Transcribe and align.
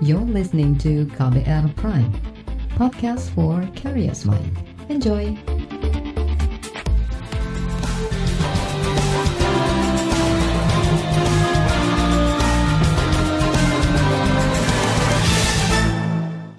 You're 0.00 0.24
listening 0.24 0.80
to 0.80 1.04
KBR 1.12 1.76
Prime, 1.76 2.08
podcast 2.72 3.28
for 3.36 3.60
curious 3.76 4.24
mind. 4.24 4.56
Enjoy! 4.88 5.36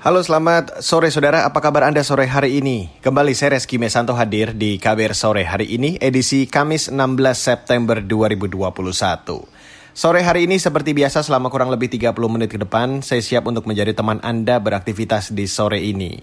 Halo 0.06 0.22
selamat 0.22 0.86
sore 0.86 1.10
saudara, 1.10 1.42
apa 1.42 1.58
kabar 1.66 1.90
Anda 1.90 2.06
sore 2.06 2.30
hari 2.30 2.62
ini? 2.62 2.94
Kembali 3.02 3.34
saya 3.34 3.58
Reski 3.58 3.82
Mesanto 3.82 4.14
hadir 4.14 4.54
di 4.54 4.78
KBR 4.78 5.18
Sore 5.18 5.42
hari 5.50 5.66
ini, 5.82 5.98
edisi 5.98 6.46
Kamis 6.46 6.94
16 6.94 7.18
September 7.34 8.06
2021. 8.06 9.51
Sore 9.92 10.24
hari 10.24 10.48
ini 10.48 10.56
seperti 10.56 10.96
biasa 10.96 11.20
selama 11.20 11.52
kurang 11.52 11.68
lebih 11.68 11.92
30 11.92 12.16
menit 12.32 12.48
ke 12.48 12.56
depan, 12.56 13.04
saya 13.04 13.20
siap 13.20 13.44
untuk 13.44 13.68
menjadi 13.68 13.92
teman 13.92 14.24
Anda 14.24 14.56
beraktivitas 14.64 15.36
di 15.36 15.52
sore 15.52 15.84
ini. 15.84 16.16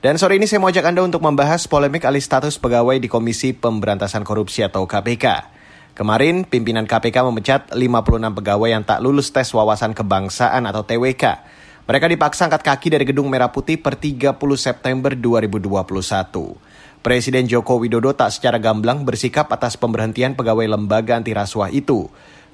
Dan 0.00 0.16
sore 0.16 0.40
ini 0.40 0.48
saya 0.48 0.56
mau 0.56 0.72
ajak 0.72 0.88
Anda 0.88 1.04
untuk 1.04 1.20
membahas 1.20 1.68
polemik 1.68 2.08
alih 2.08 2.24
status 2.24 2.56
pegawai 2.56 2.96
di 2.96 3.12
Komisi 3.12 3.52
Pemberantasan 3.52 4.24
Korupsi 4.24 4.64
atau 4.64 4.88
KPK. 4.88 5.52
Kemarin, 5.92 6.48
pimpinan 6.48 6.88
KPK 6.88 7.20
memecat 7.28 7.68
56 7.76 8.40
pegawai 8.40 8.68
yang 8.72 8.88
tak 8.88 9.04
lulus 9.04 9.28
tes 9.28 9.52
wawasan 9.52 9.92
kebangsaan 9.92 10.64
atau 10.64 10.80
TWK. 10.88 11.44
Mereka 11.84 12.08
dipaksa 12.08 12.48
angkat 12.48 12.64
kaki 12.64 12.88
dari 12.96 13.04
Gedung 13.04 13.28
Merah 13.28 13.52
Putih 13.52 13.76
per 13.76 14.00
30 14.00 14.32
September 14.56 15.12
2021. 15.12 16.56
Presiden 17.04 17.44
Joko 17.44 17.76
Widodo 17.76 18.16
tak 18.16 18.32
secara 18.32 18.56
gamblang 18.56 19.04
bersikap 19.04 19.52
atas 19.52 19.76
pemberhentian 19.76 20.32
pegawai 20.36 20.64
lembaga 20.64 21.20
anti 21.20 21.36
rasuah 21.36 21.68
itu. 21.68 22.08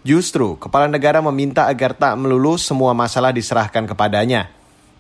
Justru, 0.07 0.55
kepala 0.55 0.87
negara 0.87 1.19
meminta 1.19 1.67
agar 1.67 1.91
tak 1.91 2.15
melulu 2.15 2.55
semua 2.55 2.95
masalah 2.95 3.35
diserahkan 3.35 3.91
kepadanya. 3.91 4.47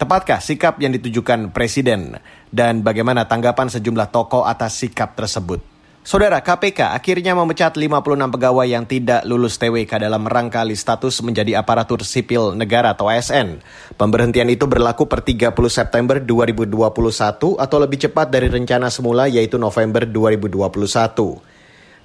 Tepatkah 0.02 0.42
sikap 0.42 0.82
yang 0.82 0.90
ditujukan 0.98 1.54
Presiden? 1.54 2.18
Dan 2.50 2.82
bagaimana 2.82 3.22
tanggapan 3.22 3.70
sejumlah 3.70 4.10
tokoh 4.10 4.42
atas 4.42 4.82
sikap 4.82 5.14
tersebut? 5.14 5.62
Saudara 6.02 6.42
KPK 6.42 6.90
akhirnya 6.90 7.38
memecat 7.38 7.78
56 7.78 8.34
pegawai 8.34 8.66
yang 8.66 8.82
tidak 8.82 9.22
lulus 9.30 9.54
TWK 9.62 10.02
dalam 10.02 10.26
rangka 10.26 10.66
alih 10.66 10.74
status 10.74 11.22
menjadi 11.22 11.62
aparatur 11.62 12.02
sipil 12.02 12.58
negara 12.58 12.90
atau 12.90 13.06
ASN. 13.06 13.62
Pemberhentian 13.94 14.50
itu 14.50 14.66
berlaku 14.66 15.06
per 15.06 15.22
30 15.22 15.54
September 15.70 16.18
2021 16.18 17.62
atau 17.62 17.78
lebih 17.78 17.98
cepat 18.10 18.26
dari 18.26 18.50
rencana 18.50 18.90
semula 18.90 19.30
yaitu 19.30 19.54
November 19.54 20.02
2021. 20.02 21.45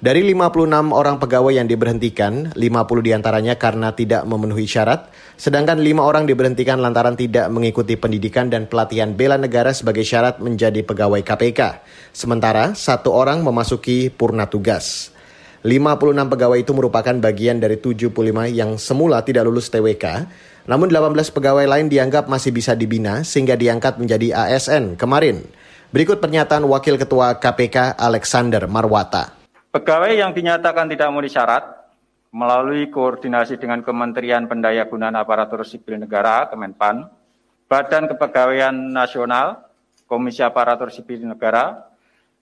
Dari 0.02 0.18
56 0.34 0.90
orang 0.90 1.22
pegawai 1.22 1.62
yang 1.62 1.70
diberhentikan, 1.70 2.50
50 2.58 3.06
di 3.06 3.14
antaranya 3.14 3.54
karena 3.54 3.94
tidak 3.94 4.26
memenuhi 4.26 4.66
syarat, 4.66 5.06
sedangkan 5.38 5.78
5 5.78 6.02
orang 6.02 6.26
diberhentikan 6.26 6.82
lantaran 6.82 7.14
tidak 7.14 7.46
mengikuti 7.54 7.94
pendidikan 7.94 8.50
dan 8.50 8.66
pelatihan 8.66 9.14
bela 9.14 9.38
negara 9.38 9.70
sebagai 9.70 10.02
syarat 10.02 10.42
menjadi 10.42 10.82
pegawai 10.82 11.22
KPK. 11.22 11.86
Sementara, 12.10 12.74
satu 12.74 13.14
orang 13.14 13.46
memasuki 13.46 14.10
purna 14.10 14.50
tugas. 14.50 15.14
56 15.62 16.34
pegawai 16.34 16.58
itu 16.58 16.74
merupakan 16.74 17.14
bagian 17.22 17.62
dari 17.62 17.78
75 17.78 18.50
yang 18.50 18.82
semula 18.82 19.22
tidak 19.22 19.46
lulus 19.46 19.70
TWK, 19.70 20.26
namun 20.66 20.90
18 20.90 21.30
pegawai 21.30 21.62
lain 21.70 21.86
dianggap 21.86 22.26
masih 22.26 22.50
bisa 22.50 22.74
dibina 22.74 23.22
sehingga 23.22 23.54
diangkat 23.54 24.02
menjadi 24.02 24.34
ASN 24.34 24.98
kemarin. 24.98 25.46
Berikut 25.94 26.18
pernyataan 26.18 26.66
Wakil 26.66 26.98
Ketua 26.98 27.38
KPK 27.38 27.94
Alexander 27.94 28.66
Marwata. 28.66 29.41
Pegawai 29.72 30.12
yang 30.12 30.36
dinyatakan 30.36 30.84
tidak 30.84 31.08
memenuhi 31.08 31.32
syarat 31.32 31.64
melalui 32.28 32.92
koordinasi 32.92 33.56
dengan 33.56 33.80
Kementerian 33.80 34.44
Pendayagunaan 34.44 35.16
Aparatur 35.16 35.64
Sipil 35.64 35.96
Negara 35.96 36.44
(Kemenpan), 36.52 37.08
Badan 37.72 38.04
Kepegawaian 38.04 38.76
Nasional, 38.92 39.64
Komisi 40.04 40.44
Aparatur 40.44 40.92
Sipil 40.92 41.24
Negara, 41.24 41.88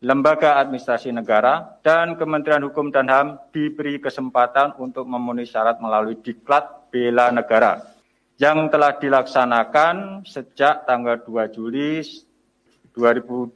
Lembaga 0.02 0.58
Administrasi 0.58 1.14
Negara, 1.14 1.78
dan 1.86 2.18
Kementerian 2.18 2.66
Hukum 2.66 2.90
dan 2.90 3.06
HAM 3.06 3.38
diberi 3.54 4.02
kesempatan 4.02 4.74
untuk 4.82 5.06
memenuhi 5.06 5.46
syarat 5.46 5.78
melalui 5.78 6.18
Diklat 6.18 6.90
Bela 6.90 7.30
Negara 7.30 7.78
yang 8.42 8.66
telah 8.74 8.98
dilaksanakan 8.98 10.26
sejak 10.26 10.82
tanggal 10.82 11.22
2 11.22 11.54
Juli 11.54 12.02
2021 12.90 13.54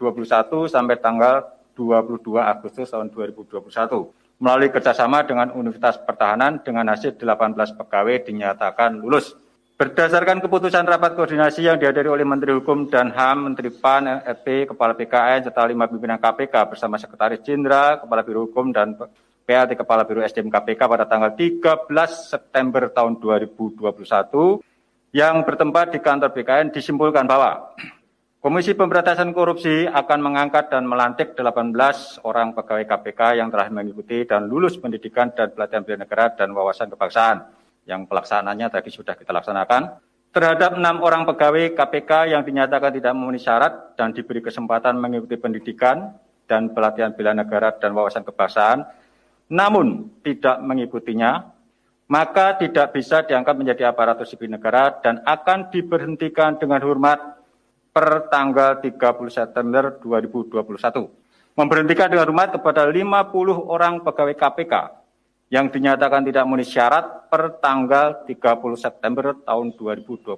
sampai 0.70 0.94
tanggal 1.02 1.63
22 1.74 2.22
Agustus 2.38 2.88
tahun 2.88 3.10
2021 3.10 4.24
melalui 4.38 4.70
kerjasama 4.70 5.22
dengan 5.22 5.54
Universitas 5.54 5.98
Pertahanan 6.02 6.62
dengan 6.62 6.90
hasil 6.90 7.14
18 7.14 7.54
pegawai 7.78 8.16
dinyatakan 8.26 8.98
lulus. 8.98 9.34
Berdasarkan 9.74 10.38
keputusan 10.38 10.86
rapat 10.86 11.18
koordinasi 11.18 11.66
yang 11.66 11.82
dihadiri 11.82 12.06
oleh 12.06 12.22
Menteri 12.22 12.54
Hukum 12.54 12.86
dan 12.86 13.10
HAM, 13.10 13.50
Menteri 13.50 13.74
PAN, 13.74 14.06
RP, 14.22 14.70
Kepala 14.70 14.94
BKN, 14.94 15.50
serta 15.50 15.66
lima 15.66 15.90
pimpinan 15.90 16.22
KPK 16.22 16.54
bersama 16.70 16.94
Sekretaris 16.94 17.42
Jenderal, 17.42 17.98
Kepala 17.98 18.22
Biro 18.22 18.46
Hukum, 18.46 18.70
dan 18.70 18.94
PLT 19.42 19.74
Kepala 19.74 20.06
Biro 20.06 20.22
SDM 20.22 20.46
KPK 20.46 20.78
pada 20.78 21.10
tanggal 21.10 21.34
13 21.34 21.90
September 22.06 22.86
tahun 22.86 23.18
2021 23.18 24.62
yang 25.10 25.42
bertempat 25.42 25.90
di 25.90 25.98
kantor 25.98 26.30
BKN 26.30 26.70
disimpulkan 26.70 27.26
bahwa 27.26 27.74
Komisi 28.44 28.76
Pemberantasan 28.76 29.32
Korupsi 29.32 29.88
akan 29.88 30.20
mengangkat 30.20 30.68
dan 30.68 30.84
melantik 30.84 31.32
18 31.32 31.72
orang 32.28 32.52
pegawai 32.52 32.84
KPK 32.84 33.40
yang 33.40 33.48
telah 33.48 33.72
mengikuti 33.72 34.20
dan 34.28 34.52
lulus 34.52 34.76
pendidikan 34.76 35.32
dan 35.32 35.48
pelatihan 35.56 35.80
bela 35.80 36.04
negara 36.04 36.28
dan 36.36 36.52
wawasan 36.52 36.92
kebangsaan 36.92 37.40
yang 37.88 38.04
pelaksanaannya 38.04 38.68
tadi 38.68 38.92
sudah 38.92 39.16
kita 39.16 39.32
laksanakan. 39.32 39.96
Terhadap 40.28 40.76
enam 40.76 41.00
orang 41.00 41.24
pegawai 41.24 41.72
KPK 41.72 42.36
yang 42.36 42.44
dinyatakan 42.44 42.92
tidak 42.92 43.16
memenuhi 43.16 43.40
syarat 43.40 43.96
dan 43.96 44.12
diberi 44.12 44.44
kesempatan 44.44 45.00
mengikuti 45.00 45.40
pendidikan 45.40 46.12
dan 46.44 46.68
pelatihan 46.68 47.16
bela 47.16 47.32
negara 47.32 47.72
dan 47.80 47.96
wawasan 47.96 48.28
kebangsaan, 48.28 48.84
namun 49.48 50.12
tidak 50.20 50.60
mengikutinya, 50.60 51.48
maka 52.12 52.60
tidak 52.60 52.92
bisa 52.92 53.24
diangkat 53.24 53.56
menjadi 53.56 53.88
aparatur 53.88 54.28
sipil 54.28 54.52
negara 54.52 54.92
dan 55.00 55.24
akan 55.24 55.72
diberhentikan 55.72 56.60
dengan 56.60 56.84
hormat 56.84 57.40
per 57.94 58.26
tanggal 58.26 58.82
30 58.82 58.98
September 59.30 59.94
2021. 60.02 60.66
Memberhentikan 61.54 62.10
dengan 62.10 62.26
hormat 62.26 62.50
kepada 62.50 62.90
50 62.90 63.70
orang 63.70 64.02
pegawai 64.02 64.34
KPK 64.34 64.74
yang 65.54 65.70
dinyatakan 65.70 66.26
tidak 66.26 66.42
memenuhi 66.42 66.66
syarat 66.66 67.30
per 67.30 67.62
tanggal 67.62 68.26
30 68.26 68.34
September 68.74 69.38
tahun 69.46 69.78
2021. 69.78 70.34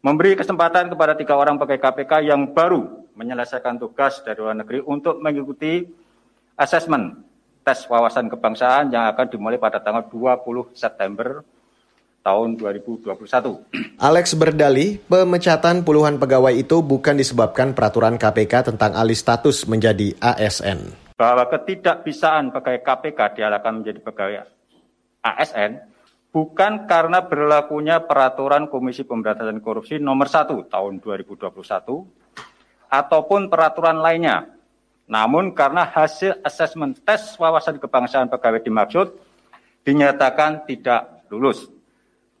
Memberi 0.00 0.32
kesempatan 0.32 0.88
kepada 0.88 1.12
tiga 1.12 1.36
orang 1.36 1.60
pegawai 1.60 1.92
KPK 1.92 2.24
yang 2.24 2.48
baru 2.56 3.04
menyelesaikan 3.12 3.76
tugas 3.76 4.24
dari 4.24 4.40
luar 4.40 4.56
negeri 4.56 4.80
untuk 4.80 5.20
mengikuti 5.20 5.84
asesmen 6.56 7.20
tes 7.60 7.84
wawasan 7.86 8.32
kebangsaan 8.32 8.88
yang 8.88 9.04
akan 9.12 9.28
dimulai 9.28 9.60
pada 9.60 9.84
tanggal 9.84 10.08
20 10.08 10.72
September 10.72 11.44
tahun 12.22 12.56
2021. 12.56 13.98
Alex 13.98 14.26
berdalih, 14.38 15.02
pemecatan 15.10 15.82
puluhan 15.82 16.16
pegawai 16.16 16.54
itu 16.54 16.80
bukan 16.80 17.18
disebabkan 17.18 17.74
peraturan 17.74 18.16
KPK 18.16 18.72
tentang 18.72 18.94
alih 18.94 19.18
status 19.18 19.66
menjadi 19.66 20.14
ASN. 20.22 20.94
Bahwa 21.18 21.44
ketidakbisaan 21.50 22.54
pegawai 22.54 22.80
KPK 22.82 23.20
dialahkan 23.38 23.82
menjadi 23.82 24.00
pegawai 24.00 24.46
ASN 25.22 25.82
bukan 26.32 26.88
karena 26.88 27.22
berlakunya 27.22 28.00
peraturan 28.02 28.66
Komisi 28.66 29.04
Pemberantasan 29.04 29.60
Korupsi 29.60 30.00
nomor 30.00 30.26
1 30.26 30.48
tahun 30.66 30.98
2021 30.98 31.52
ataupun 32.88 33.52
peraturan 33.52 34.00
lainnya. 34.00 34.48
Namun 35.06 35.52
karena 35.52 35.84
hasil 35.84 36.40
asesmen 36.40 36.96
tes 37.04 37.36
wawasan 37.36 37.76
kebangsaan 37.76 38.32
pegawai 38.32 38.64
dimaksud 38.64 39.12
dinyatakan 39.84 40.64
tidak 40.64 41.26
lulus. 41.28 41.68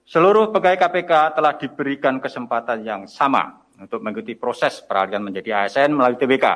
Seluruh 0.02 0.50
pegawai 0.50 0.82
KPK 0.82 1.38
telah 1.38 1.54
diberikan 1.54 2.18
kesempatan 2.18 2.82
yang 2.82 3.06
sama 3.06 3.62
untuk 3.78 4.02
mengikuti 4.02 4.34
proses 4.34 4.82
peralihan 4.82 5.22
menjadi 5.22 5.62
ASN 5.62 5.94
melalui 5.94 6.18
TBK. 6.18 6.46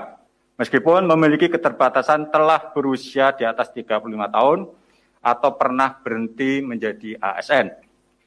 Meskipun 0.59 1.06
memiliki 1.06 1.47
keterbatasan 1.47 2.32
telah 2.35 2.75
berusia 2.75 3.31
di 3.38 3.47
atas 3.47 3.71
35 3.71 4.03
tahun 4.09 4.59
atau 5.23 5.50
pernah 5.55 5.94
berhenti 6.00 6.59
menjadi 6.65 7.23
ASN. 7.23 7.71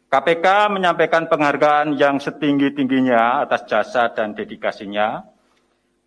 KPK 0.10 0.46
menyampaikan 0.74 1.28
penghargaan 1.30 1.94
yang 2.00 2.18
setinggi-tingginya 2.18 3.46
atas 3.46 3.68
jasa 3.70 4.10
dan 4.10 4.34
dedikasinya 4.34 5.22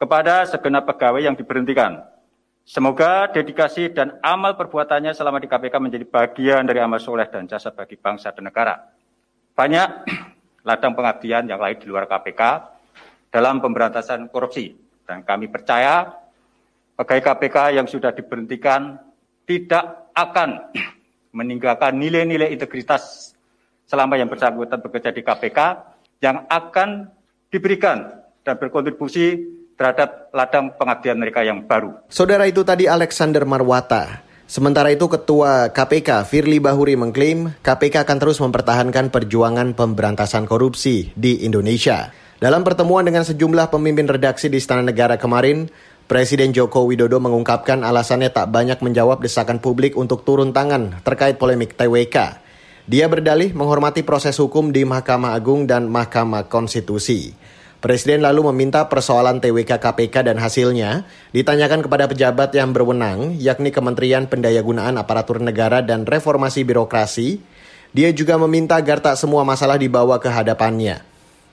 kepada 0.01 0.43
segenap 0.49 0.89
pegawai 0.89 1.23
yang 1.23 1.37
diberhentikan. 1.39 2.03
Semoga 2.67 3.31
dedikasi 3.31 3.91
dan 3.93 4.19
amal 4.23 4.59
perbuatannya 4.59 5.15
selama 5.15 5.39
di 5.39 5.51
KPK 5.51 5.75
menjadi 5.79 6.07
bagian 6.07 6.63
dari 6.67 6.81
amal 6.83 6.99
soleh 6.99 7.27
dan 7.31 7.47
jasa 7.47 7.75
bagi 7.75 7.99
bangsa 7.99 8.31
dan 8.31 8.47
negara 8.47 8.92
banyak 9.53 9.89
ladang 10.63 10.93
pengabdian 10.95 11.45
yang 11.47 11.61
lain 11.61 11.77
di 11.79 11.87
luar 11.87 12.07
KPK 12.07 12.41
dalam 13.33 13.59
pemberantasan 13.59 14.31
korupsi. 14.31 14.73
Dan 15.03 15.27
kami 15.27 15.51
percaya 15.51 16.09
pegawai 16.95 17.23
KPK 17.23 17.57
yang 17.77 17.87
sudah 17.91 18.15
diberhentikan 18.15 18.97
tidak 19.45 20.13
akan 20.15 20.71
meninggalkan 21.35 21.97
nilai-nilai 21.97 22.53
integritas 22.53 23.35
selama 23.89 24.17
yang 24.21 24.29
bersangkutan 24.31 24.79
bekerja 24.79 25.11
di 25.11 25.25
KPK 25.25 25.59
yang 26.23 26.47
akan 26.47 27.11
diberikan 27.51 28.23
dan 28.47 28.57
berkontribusi 28.57 29.43
terhadap 29.75 30.31
ladang 30.31 30.71
pengabdian 30.79 31.19
mereka 31.19 31.43
yang 31.43 31.65
baru. 31.67 31.93
Saudara 32.07 32.47
itu 32.47 32.63
tadi 32.63 32.87
Alexander 32.87 33.43
Marwata. 33.43 34.23
Sementara 34.53 34.93
itu 34.93 35.09
Ketua 35.09 35.73
KPK 35.73 36.29
Firly 36.29 36.61
Bahuri 36.61 36.93
mengklaim 36.93 37.57
KPK 37.65 38.05
akan 38.05 38.19
terus 38.21 38.37
mempertahankan 38.37 39.09
perjuangan 39.09 39.73
pemberantasan 39.73 40.45
korupsi 40.45 41.09
di 41.17 41.49
Indonesia. 41.49 42.13
Dalam 42.37 42.61
pertemuan 42.61 43.01
dengan 43.01 43.25
sejumlah 43.25 43.73
pemimpin 43.73 44.05
redaksi 44.05 44.53
di 44.53 44.61
Istana 44.61 44.85
Negara 44.85 45.17
kemarin, 45.17 45.73
Presiden 46.05 46.53
Joko 46.53 46.85
Widodo 46.85 47.17
mengungkapkan 47.17 47.81
alasannya 47.81 48.29
tak 48.29 48.53
banyak 48.53 48.77
menjawab 48.85 49.25
desakan 49.25 49.57
publik 49.57 49.97
untuk 49.97 50.21
turun 50.21 50.53
tangan 50.53 51.01
terkait 51.01 51.41
polemik 51.41 51.73
TWK. 51.73 52.45
Dia 52.85 53.09
berdalih 53.09 53.57
menghormati 53.57 54.05
proses 54.05 54.37
hukum 54.37 54.69
di 54.69 54.85
Mahkamah 54.85 55.33
Agung 55.33 55.65
dan 55.65 55.89
Mahkamah 55.89 56.53
Konstitusi. 56.53 57.33
Presiden 57.83 58.23
lalu 58.23 58.47
meminta 58.55 58.87
persoalan 58.87 59.43
TWK 59.43 59.83
KPK 59.83 60.31
dan 60.31 60.39
hasilnya 60.39 61.03
ditanyakan 61.35 61.83
kepada 61.83 62.07
pejabat 62.07 62.55
yang 62.55 62.71
berwenang, 62.71 63.35
yakni 63.43 63.75
Kementerian 63.75 64.31
Pendayagunaan 64.31 64.95
Aparatur 65.03 65.43
Negara 65.43 65.83
dan 65.83 66.07
Reformasi 66.07 66.63
Birokrasi. 66.63 67.43
Dia 67.91 68.15
juga 68.15 68.39
meminta 68.39 68.79
agar 68.79 69.03
tak 69.03 69.19
semua 69.19 69.43
masalah 69.43 69.83
dibawa 69.83 70.23
ke 70.23 70.31
hadapannya. 70.31 71.03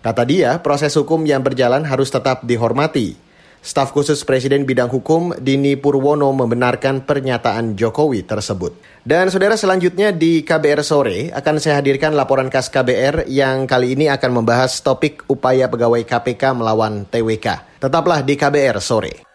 Kata 0.06 0.22
dia, 0.22 0.62
proses 0.62 0.94
hukum 0.94 1.26
yang 1.26 1.42
berjalan 1.42 1.82
harus 1.82 2.14
tetap 2.14 2.46
dihormati. 2.46 3.18
Staf 3.60 3.92
khusus 3.92 4.24
Presiden 4.24 4.64
bidang 4.64 4.88
hukum 4.88 5.36
Dini 5.36 5.76
Purwono 5.76 6.32
membenarkan 6.32 7.04
pernyataan 7.04 7.76
Jokowi 7.76 8.24
tersebut. 8.24 8.72
Dan 9.04 9.28
saudara 9.28 9.60
selanjutnya 9.60 10.16
di 10.16 10.48
KBR 10.48 10.80
sore 10.80 11.28
akan 11.36 11.56
saya 11.60 11.84
hadirkan 11.84 12.16
laporan 12.16 12.48
khas 12.48 12.72
KBR 12.72 13.28
yang 13.28 13.68
kali 13.68 14.00
ini 14.00 14.08
akan 14.08 14.40
membahas 14.44 14.80
topik 14.80 15.28
upaya 15.28 15.68
pegawai 15.68 16.08
KPK 16.08 16.56
melawan 16.56 17.04
TWK. 17.12 17.80
Tetaplah 17.84 18.24
di 18.24 18.40
KBR 18.40 18.80
sore. 18.80 19.28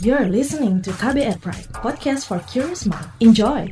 You're 0.00 0.32
listening 0.32 0.80
to 0.88 0.96
KBR 0.96 1.44
Pride, 1.44 1.68
podcast 1.76 2.24
for 2.24 2.40
curious 2.48 2.88
mind. 2.88 3.04
Enjoy. 3.20 3.68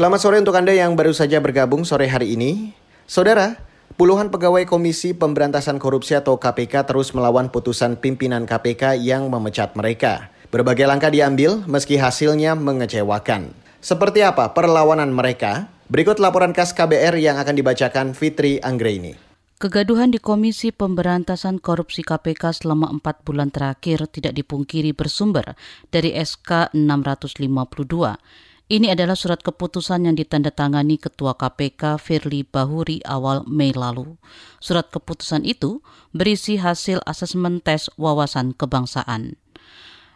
Selamat 0.00 0.24
sore 0.24 0.40
untuk 0.40 0.56
Anda 0.56 0.72
yang 0.72 0.96
baru 0.96 1.12
saja 1.12 1.44
bergabung 1.44 1.84
sore 1.84 2.08
hari 2.08 2.32
ini. 2.32 2.72
Saudara, 3.04 3.60
puluhan 4.00 4.32
pegawai 4.32 4.64
Komisi 4.64 5.12
Pemberantasan 5.12 5.76
Korupsi 5.76 6.16
atau 6.16 6.40
KPK 6.40 6.88
terus 6.88 7.12
melawan 7.12 7.52
putusan 7.52 8.00
pimpinan 8.00 8.48
KPK 8.48 8.96
yang 8.96 9.28
memecat 9.28 9.76
mereka. 9.76 10.32
Berbagai 10.48 10.88
langkah 10.88 11.12
diambil 11.12 11.60
meski 11.68 12.00
hasilnya 12.00 12.56
mengecewakan. 12.56 13.52
Seperti 13.84 14.24
apa 14.24 14.56
perlawanan 14.56 15.12
mereka? 15.12 15.68
Berikut 15.92 16.16
laporan 16.16 16.56
khas 16.56 16.72
KBR 16.72 17.20
yang 17.20 17.36
akan 17.36 17.60
dibacakan 17.60 18.16
Fitri 18.16 18.56
Anggreni. 18.56 19.20
Kegaduhan 19.60 20.08
di 20.08 20.16
Komisi 20.16 20.72
Pemberantasan 20.72 21.60
Korupsi 21.60 22.00
KPK 22.00 22.64
selama 22.64 22.88
empat 22.88 23.20
bulan 23.20 23.52
terakhir 23.52 24.08
tidak 24.08 24.32
dipungkiri 24.32 24.96
bersumber 24.96 25.52
dari 25.92 26.16
SK 26.16 26.72
652 26.72 28.48
ini 28.70 28.86
adalah 28.94 29.18
surat 29.18 29.42
keputusan 29.42 30.06
yang 30.06 30.14
ditandatangani 30.14 30.94
Ketua 31.02 31.34
KPK 31.34 31.98
Firly 31.98 32.46
Bahuri 32.46 33.02
awal 33.02 33.42
Mei 33.50 33.74
lalu. 33.74 34.14
Surat 34.62 34.86
keputusan 34.94 35.42
itu 35.42 35.82
berisi 36.14 36.54
hasil 36.54 37.02
asesmen 37.02 37.58
tes 37.58 37.90
wawasan 37.98 38.54
kebangsaan. 38.54 39.34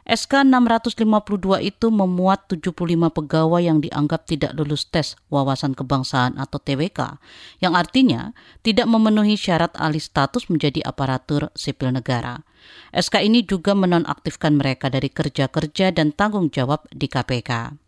SK 0.05 0.45
652 0.47 1.65
itu 1.65 1.89
memuat 1.89 2.47
75 2.53 2.77
pegawai 3.09 3.62
yang 3.65 3.81
dianggap 3.81 4.29
tidak 4.29 4.53
lulus 4.53 4.85
tes 4.87 5.17
wawasan 5.33 5.73
kebangsaan 5.73 6.37
atau 6.37 6.61
TWK, 6.61 7.19
yang 7.65 7.73
artinya 7.73 8.37
tidak 8.61 8.85
memenuhi 8.85 9.35
syarat 9.35 9.73
alih 9.81 10.05
status 10.05 10.53
menjadi 10.53 10.85
aparatur 10.85 11.49
sipil 11.56 11.89
negara. 11.89 12.45
SK 12.93 13.25
ini 13.25 13.49
juga 13.49 13.73
menonaktifkan 13.73 14.61
mereka 14.61 14.93
dari 14.93 15.09
kerja-kerja 15.09 15.91
dan 15.97 16.12
tanggung 16.12 16.53
jawab 16.53 16.85
di 16.93 17.09
KPK. 17.09 17.83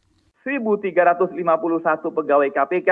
1.351 0.46 1.34
pegawai 2.14 2.48
KPK 2.54 2.90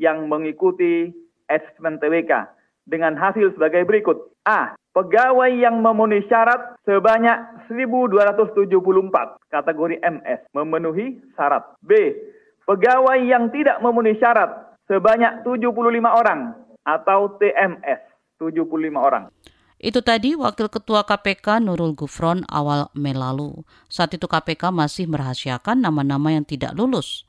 yang 0.00 0.24
mengikuti 0.24 1.12
asesmen 1.44 2.00
TWK 2.00 2.48
dengan 2.88 3.12
hasil 3.12 3.52
sebagai 3.52 3.84
berikut. 3.84 4.32
A. 4.48 4.72
Pegawai 4.96 5.52
yang 5.52 5.84
memenuhi 5.84 6.24
syarat 6.26 6.80
sebanyak 6.88 7.68
1.274 7.68 8.72
kategori 9.52 9.96
MS 10.00 10.40
memenuhi 10.56 11.20
syarat. 11.36 11.76
B. 11.84 12.16
Pegawai 12.64 13.20
yang 13.20 13.52
tidak 13.52 13.84
memenuhi 13.84 14.16
syarat 14.16 14.74
sebanyak 14.88 15.44
75 15.44 15.68
orang 16.08 16.56
atau 16.88 17.36
TMS 17.36 18.00
75 18.40 18.64
orang. 18.96 19.28
Itu 19.78 20.02
tadi 20.02 20.34
Wakil 20.34 20.66
Ketua 20.66 21.06
KPK 21.06 21.62
Nurul 21.62 21.94
Gufron 21.94 22.42
awal 22.50 22.90
Mei 22.98 23.14
lalu. 23.14 23.62
Saat 23.86 24.18
itu 24.18 24.26
KPK 24.26 24.74
masih 24.74 25.06
merahasiakan 25.06 25.78
nama-nama 25.78 26.34
yang 26.34 26.42
tidak 26.42 26.74
lulus. 26.74 27.22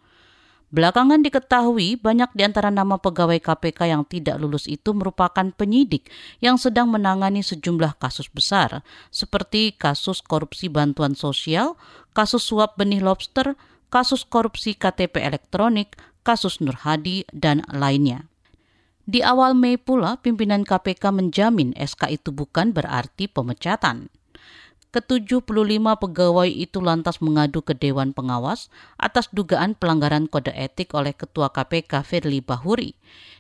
Belakangan 0.70 1.26
diketahui 1.26 1.98
banyak 1.98 2.30
di 2.38 2.46
antara 2.46 2.70
nama 2.70 3.02
pegawai 3.02 3.42
KPK 3.42 3.90
yang 3.90 4.06
tidak 4.06 4.38
lulus 4.38 4.70
itu 4.70 4.94
merupakan 4.94 5.50
penyidik 5.50 6.14
yang 6.46 6.62
sedang 6.62 6.94
menangani 6.94 7.42
sejumlah 7.42 7.98
kasus 7.98 8.30
besar, 8.30 8.86
seperti 9.10 9.74
kasus 9.74 10.22
korupsi 10.22 10.70
bantuan 10.70 11.18
sosial, 11.18 11.74
kasus 12.14 12.46
suap 12.46 12.78
benih 12.78 13.02
lobster, 13.02 13.58
kasus 13.90 14.22
korupsi 14.22 14.78
KTP 14.78 15.26
elektronik, 15.26 15.98
kasus 16.22 16.62
Nur 16.62 16.78
Hadi, 16.86 17.26
dan 17.34 17.66
lainnya. 17.74 18.30
Di 19.10 19.26
awal 19.26 19.58
Mei 19.58 19.74
pula, 19.82 20.22
pimpinan 20.22 20.62
KPK 20.62 21.10
menjamin 21.10 21.74
SK 21.74 22.14
itu 22.14 22.30
bukan 22.30 22.78
berarti 22.78 23.26
pemecatan. 23.26 24.14
Ke-75 24.94 25.82
pegawai 25.98 26.46
itu 26.46 26.78
lantas 26.78 27.18
mengadu 27.18 27.66
ke 27.66 27.74
Dewan 27.74 28.14
Pengawas 28.14 28.70
atas 29.02 29.26
dugaan 29.34 29.74
pelanggaran 29.74 30.30
kode 30.30 30.54
etik 30.54 30.94
oleh 30.94 31.18
Ketua 31.18 31.50
KPK 31.50 32.06
Firly 32.06 32.46
Bahuri. 32.46 32.94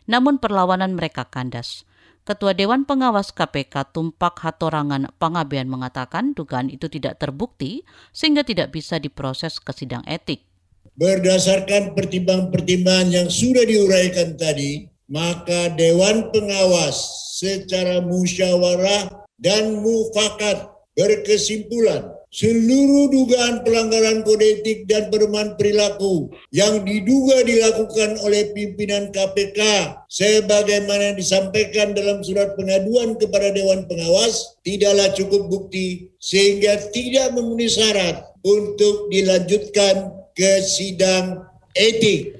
Namun 0.09 0.41
perlawanan 0.41 0.97
mereka 0.97 1.29
kandas. 1.29 1.85
Ketua 2.25 2.57
Dewan 2.57 2.89
Pengawas 2.89 3.29
KPK 3.29 3.93
Tumpak 3.93 4.41
Hatorangan 4.41 5.13
Pangabean 5.21 5.69
mengatakan 5.69 6.33
dugaan 6.33 6.73
itu 6.73 6.89
tidak 6.89 7.21
terbukti 7.21 7.85
sehingga 8.09 8.41
tidak 8.41 8.73
bisa 8.73 8.97
diproses 8.97 9.61
ke 9.61 9.69
sidang 9.69 10.01
etik. 10.09 10.49
Berdasarkan 10.97 11.93
pertimbangan-pertimbangan 11.93 13.09
yang 13.13 13.29
sudah 13.29 13.69
diuraikan 13.69 14.33
tadi, 14.33 14.88
maka 15.09 15.73
Dewan 15.73 16.29
Pengawas 16.29 16.95
secara 17.41 17.99
musyawarah 18.05 19.09
dan 19.41 19.81
mufakat 19.81 20.69
berkesimpulan 20.93 22.13
seluruh 22.29 23.09
dugaan 23.09 23.65
pelanggaran 23.65 24.21
kode 24.21 24.61
etik 24.61 24.85
dan 24.85 25.09
perumahan 25.09 25.57
perilaku 25.57 26.29
yang 26.53 26.85
diduga 26.85 27.41
dilakukan 27.41 28.21
oleh 28.21 28.53
pimpinan 28.53 29.09
KPK 29.09 29.59
sebagaimana 30.05 31.17
disampaikan 31.17 31.97
dalam 31.97 32.21
surat 32.21 32.53
pengaduan 32.53 33.17
kepada 33.17 33.49
Dewan 33.49 33.89
Pengawas 33.89 34.61
tidaklah 34.61 35.09
cukup 35.17 35.49
bukti 35.49 36.13
sehingga 36.21 36.77
tidak 36.93 37.33
memenuhi 37.33 37.65
syarat 37.65 38.29
untuk 38.45 39.09
dilanjutkan 39.09 40.13
ke 40.37 40.61
sidang 40.63 41.49
etik. 41.73 42.38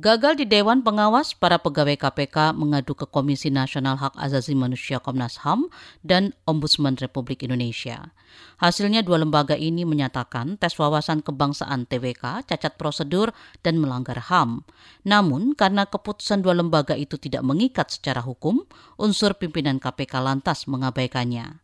Gagal 0.00 0.40
di 0.40 0.48
Dewan 0.48 0.80
Pengawas, 0.80 1.36
para 1.36 1.60
pegawai 1.60 2.00
KPK 2.00 2.56
mengadu 2.56 2.96
ke 2.96 3.04
Komisi 3.04 3.52
Nasional 3.52 4.00
Hak 4.00 4.16
Asasi 4.16 4.56
Manusia 4.56 4.96
Komnas 4.96 5.44
HAM 5.44 5.68
dan 6.00 6.32
Ombudsman 6.48 6.96
Republik 6.96 7.44
Indonesia. 7.44 8.08
Hasilnya 8.56 9.04
dua 9.04 9.20
lembaga 9.20 9.52
ini 9.52 9.84
menyatakan 9.84 10.56
tes 10.56 10.80
wawasan 10.80 11.20
kebangsaan 11.20 11.84
TWK 11.84 12.48
cacat 12.48 12.80
prosedur 12.80 13.36
dan 13.60 13.84
melanggar 13.84 14.32
HAM. 14.32 14.64
Namun, 15.04 15.52
karena 15.52 15.84
keputusan 15.84 16.40
dua 16.40 16.56
lembaga 16.56 16.96
itu 16.96 17.20
tidak 17.20 17.44
mengikat 17.44 17.92
secara 17.92 18.24
hukum, 18.24 18.64
unsur 18.96 19.36
pimpinan 19.36 19.76
KPK 19.76 20.24
lantas 20.24 20.64
mengabaikannya. 20.72 21.60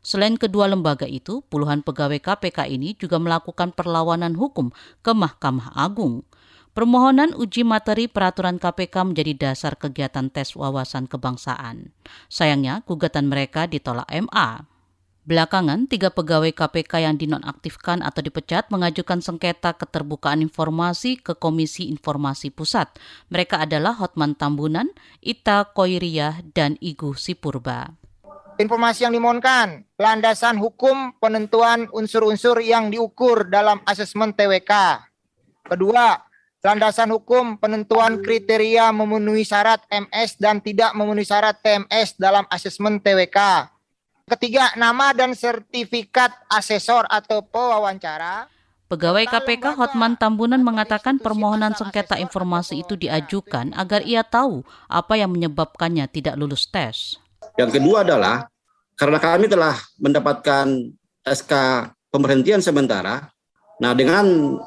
Selain 0.00 0.40
kedua 0.40 0.64
lembaga 0.64 1.04
itu, 1.04 1.44
puluhan 1.52 1.84
pegawai 1.84 2.24
KPK 2.24 2.72
ini 2.72 2.96
juga 2.96 3.20
melakukan 3.20 3.76
perlawanan 3.76 4.32
hukum 4.32 4.72
ke 5.04 5.12
Mahkamah 5.12 5.76
Agung. 5.76 6.24
Permohonan 6.76 7.32
uji 7.32 7.64
materi 7.64 8.04
peraturan 8.04 8.60
KPK 8.60 9.08
menjadi 9.08 9.32
dasar 9.48 9.80
kegiatan 9.80 10.28
tes 10.28 10.52
wawasan 10.52 11.08
kebangsaan. 11.08 11.96
Sayangnya, 12.28 12.84
gugatan 12.84 13.32
mereka 13.32 13.64
ditolak 13.64 14.04
MA. 14.12 14.68
Belakangan, 15.24 15.88
tiga 15.88 16.12
pegawai 16.12 16.52
KPK 16.52 17.00
yang 17.00 17.16
dinonaktifkan 17.16 18.04
atau 18.04 18.20
dipecat 18.20 18.68
mengajukan 18.68 19.24
sengketa 19.24 19.72
keterbukaan 19.72 20.44
informasi 20.44 21.16
ke 21.16 21.32
Komisi 21.40 21.88
Informasi 21.88 22.52
Pusat. 22.52 23.00
Mereka 23.32 23.64
adalah 23.64 23.96
Hotman 23.96 24.36
Tambunan, 24.36 24.92
Ita 25.24 25.72
Koiriah, 25.72 26.44
dan 26.52 26.76
Igu 26.84 27.16
Sipurba. 27.16 27.96
informasi 28.60 29.08
yang 29.08 29.16
dimohonkan, 29.16 29.84
landasan 29.96 30.60
hukum 30.60 31.16
penentuan 31.16 31.88
unsur-unsur 31.88 32.60
yang 32.60 32.92
diukur 32.92 33.48
dalam 33.48 33.80
asesmen 33.88 34.36
TWK. 34.36 35.04
Kedua, 35.66 36.25
landasan 36.66 37.14
hukum 37.14 37.54
penentuan 37.62 38.18
kriteria 38.18 38.90
memenuhi 38.90 39.46
syarat 39.46 39.86
MS 39.86 40.34
dan 40.42 40.58
tidak 40.58 40.98
memenuhi 40.98 41.22
syarat 41.22 41.62
TMS 41.62 42.18
dalam 42.18 42.42
asesmen 42.50 42.98
TWK. 42.98 43.70
Ketiga, 44.26 44.74
nama 44.74 45.14
dan 45.14 45.38
sertifikat 45.38 46.34
asesor 46.50 47.06
atau 47.06 47.46
pewawancara. 47.46 48.50
Pegawai 48.90 49.30
KPK 49.30 49.78
Hotman 49.78 50.18
Tambunan 50.18 50.58
mengatakan 50.58 51.22
permohonan 51.22 51.78
sengketa 51.78 52.18
informasi 52.18 52.82
itu 52.82 52.98
diajukan 52.98 53.70
agar 53.78 54.02
ia 54.02 54.26
tahu 54.26 54.66
apa 54.90 55.14
yang 55.14 55.30
menyebabkannya 55.30 56.10
tidak 56.10 56.34
lulus 56.34 56.66
tes. 56.66 57.14
Yang 57.54 57.78
kedua 57.78 58.02
adalah 58.02 58.50
karena 58.98 59.18
kami 59.22 59.46
telah 59.46 59.78
mendapatkan 60.02 60.66
SK 61.22 61.52
pemberhentian 62.10 62.58
sementara. 62.58 63.30
Nah, 63.78 63.94
dengan 63.94 64.58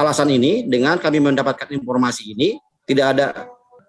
alasan 0.00 0.32
ini, 0.32 0.64
dengan 0.64 0.96
kami 0.96 1.20
mendapatkan 1.20 1.68
informasi 1.68 2.32
ini, 2.32 2.56
tidak 2.88 3.06
ada 3.14 3.26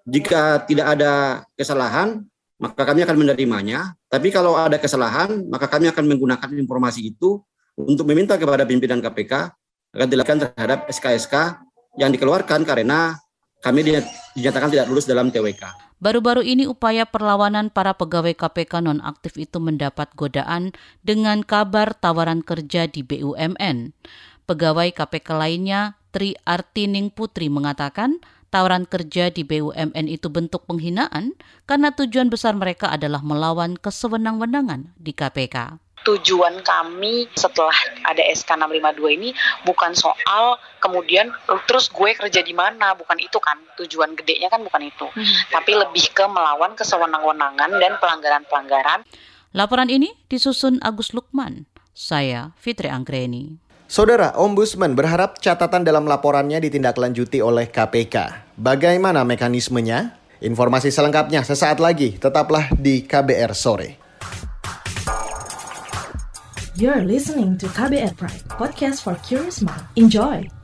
jika 0.05 0.65
tidak 0.65 0.97
ada 0.97 1.45
kesalahan, 1.55 2.25
maka 2.61 2.81
kami 2.85 3.01
akan 3.01 3.17
menerimanya. 3.17 3.97
Tapi 4.11 4.29
kalau 4.29 4.53
ada 4.53 4.77
kesalahan, 4.77 5.47
maka 5.49 5.65
kami 5.65 5.89
akan 5.89 6.05
menggunakan 6.05 6.49
informasi 6.51 7.15
itu 7.15 7.41
untuk 7.73 8.05
meminta 8.05 8.35
kepada 8.37 8.67
pimpinan 8.67 8.99
KPK 9.01 9.33
akan 9.91 10.07
dilakukan 10.07 10.39
terhadap 10.51 10.87
SK-SK 10.87 11.35
yang 11.99 12.13
dikeluarkan 12.13 12.63
karena 12.63 13.19
kami 13.61 13.85
dinyatakan 13.85 14.73
tidak 14.73 14.87
lulus 14.89 15.05
dalam 15.05 15.29
TWK. 15.29 15.93
Baru-baru 16.01 16.41
ini 16.41 16.65
upaya 16.65 17.05
perlawanan 17.05 17.69
para 17.69 17.93
pegawai 17.93 18.33
KPK 18.33 18.81
nonaktif 18.81 19.37
itu 19.37 19.61
mendapat 19.61 20.09
godaan 20.17 20.73
dengan 21.05 21.45
kabar 21.45 21.93
tawaran 21.93 22.41
kerja 22.41 22.89
di 22.89 23.05
BUMN. 23.05 23.93
Pegawai 24.49 24.89
KPK 24.97 25.27
lainnya, 25.37 26.00
Tri 26.11 26.35
Artining 26.43 27.09
Putri 27.09 27.47
mengatakan 27.47 28.19
tawaran 28.51 28.83
kerja 28.83 29.31
di 29.31 29.47
BUMN 29.47 30.11
itu 30.11 30.27
bentuk 30.27 30.67
penghinaan 30.67 31.33
karena 31.63 31.95
tujuan 31.95 32.27
besar 32.27 32.51
mereka 32.53 32.91
adalah 32.91 33.23
melawan 33.23 33.79
kesewenang-wenangan 33.79 34.91
di 34.99 35.15
KPK 35.15 35.79
tujuan 36.01 36.65
kami 36.65 37.29
setelah 37.37 37.73
ada 38.05 38.21
SK 38.33 38.57
652 38.57 39.17
ini 39.17 39.29
bukan 39.65 39.93
soal 39.93 40.57
kemudian 40.81 41.29
terus 41.69 41.93
gue 41.93 42.17
kerja 42.17 42.41
di 42.41 42.53
mana, 42.57 42.97
bukan 42.97 43.17
itu 43.21 43.37
kan. 43.37 43.57
Tujuan 43.77 44.17
gedenya 44.17 44.49
kan 44.49 44.61
bukan 44.65 44.89
itu. 44.89 45.05
Hmm. 45.05 45.25
Tapi 45.53 45.77
lebih 45.77 46.09
ke 46.13 46.25
melawan 46.25 46.73
kesewenang-wenangan 46.73 47.77
dan 47.77 48.01
pelanggaran-pelanggaran. 48.01 49.05
Laporan 49.53 49.89
ini 49.91 50.13
disusun 50.31 50.81
Agus 50.81 51.13
Lukman. 51.13 51.67
Saya 51.91 52.55
Fitri 52.57 52.87
Anggreni. 52.87 53.59
Saudara 53.91 54.31
Ombudsman 54.39 54.95
berharap 54.95 55.43
catatan 55.43 55.83
dalam 55.83 56.07
laporannya 56.07 56.63
ditindaklanjuti 56.63 57.43
oleh 57.43 57.67
KPK. 57.67 58.47
Bagaimana 58.55 59.27
mekanismenya? 59.27 60.15
Informasi 60.39 60.95
selengkapnya 60.95 61.43
sesaat 61.43 61.83
lagi. 61.83 62.15
Tetaplah 62.15 62.71
di 62.71 63.03
KBR 63.03 63.51
sore. 63.51 63.99
You're 66.79 67.03
listening 67.03 67.59
to 67.59 67.67
KBR 67.67 68.15
Pride, 68.15 68.47
podcast 68.55 69.03
for 69.03 69.19
curious 69.27 69.59
mind. 69.59 69.83
Enjoy! 69.99 70.60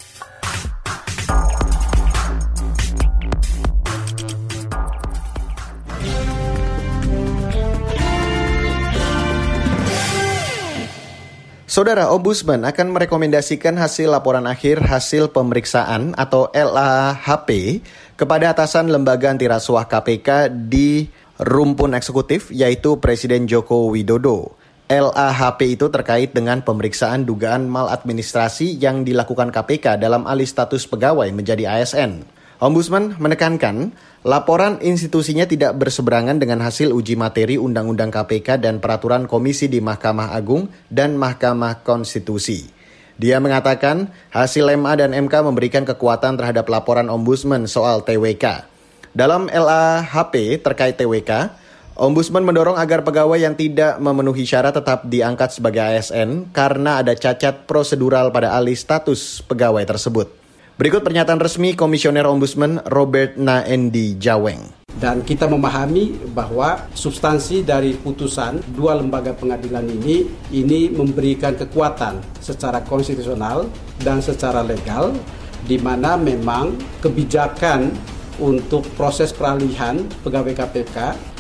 Saudara 11.78 12.10
Ombudsman 12.10 12.66
akan 12.66 12.90
merekomendasikan 12.90 13.78
hasil 13.78 14.10
laporan 14.10 14.50
akhir 14.50 14.82
hasil 14.82 15.30
pemeriksaan 15.30 16.18
atau 16.18 16.50
LAHP 16.50 17.86
kepada 18.18 18.50
atasan 18.50 18.90
lembaga 18.90 19.30
anti 19.30 19.46
rasuah 19.46 19.86
KPK 19.86 20.50
di 20.74 21.06
rumpun 21.38 21.94
eksekutif 21.94 22.50
yaitu 22.50 22.98
Presiden 22.98 23.46
Joko 23.46 23.94
Widodo. 23.94 24.58
LAHP 24.90 25.78
itu 25.78 25.86
terkait 25.94 26.34
dengan 26.34 26.66
pemeriksaan 26.66 27.30
dugaan 27.30 27.70
maladministrasi 27.70 28.82
yang 28.82 29.06
dilakukan 29.06 29.54
KPK 29.54 30.02
dalam 30.02 30.26
alih 30.26 30.50
status 30.50 30.90
pegawai 30.90 31.30
menjadi 31.30 31.78
ASN. 31.78 32.37
Ombudsman 32.58 33.14
menekankan 33.22 33.94
laporan 34.26 34.82
institusinya 34.82 35.46
tidak 35.46 35.78
berseberangan 35.78 36.42
dengan 36.42 36.58
hasil 36.66 36.90
uji 36.90 37.14
materi 37.14 37.54
Undang-Undang 37.62 38.10
KPK 38.10 38.58
dan 38.58 38.82
peraturan 38.82 39.30
komisi 39.30 39.70
di 39.70 39.78
Mahkamah 39.78 40.34
Agung 40.34 40.66
dan 40.90 41.22
Mahkamah 41.22 41.86
Konstitusi. 41.86 42.66
Dia 43.22 43.38
mengatakan 43.38 44.10
hasil 44.34 44.74
MA 44.74 44.98
dan 44.98 45.14
MK 45.14 45.46
memberikan 45.46 45.86
kekuatan 45.86 46.34
terhadap 46.42 46.66
laporan 46.66 47.14
Ombudsman 47.14 47.70
soal 47.70 48.02
TWK. 48.02 48.66
Dalam 49.14 49.54
LAHP 49.54 50.58
terkait 50.58 50.98
TWK, 50.98 51.54
Ombudsman 51.94 52.42
mendorong 52.42 52.78
agar 52.82 53.06
pegawai 53.06 53.38
yang 53.38 53.54
tidak 53.54 54.02
memenuhi 54.02 54.50
syarat 54.50 54.74
tetap 54.74 55.06
diangkat 55.06 55.54
sebagai 55.54 55.82
ASN 55.82 56.50
karena 56.50 57.06
ada 57.06 57.14
cacat 57.14 57.70
prosedural 57.70 58.34
pada 58.34 58.58
alih 58.58 58.74
status 58.74 59.46
pegawai 59.46 59.86
tersebut. 59.86 60.47
Berikut 60.78 61.02
pernyataan 61.02 61.42
resmi 61.42 61.74
Komisioner 61.74 62.30
Ombudsman 62.30 62.86
Robert 62.94 63.34
Naendi 63.34 64.14
Jaweng. 64.22 64.78
Dan 65.02 65.26
kita 65.26 65.50
memahami 65.50 66.14
bahwa 66.38 66.86
substansi 66.94 67.66
dari 67.66 67.98
putusan 67.98 68.62
dua 68.78 68.94
lembaga 68.94 69.34
pengadilan 69.34 69.90
ini 69.90 70.30
ini 70.54 70.94
memberikan 70.94 71.58
kekuatan 71.58 72.22
secara 72.38 72.86
konstitusional 72.86 73.66
dan 74.06 74.22
secara 74.22 74.62
legal 74.62 75.18
di 75.66 75.82
mana 75.82 76.14
memang 76.14 76.78
kebijakan 77.02 77.90
untuk 78.38 78.86
proses 78.94 79.34
peralihan 79.34 80.06
pegawai 80.22 80.54
KPK 80.54 80.98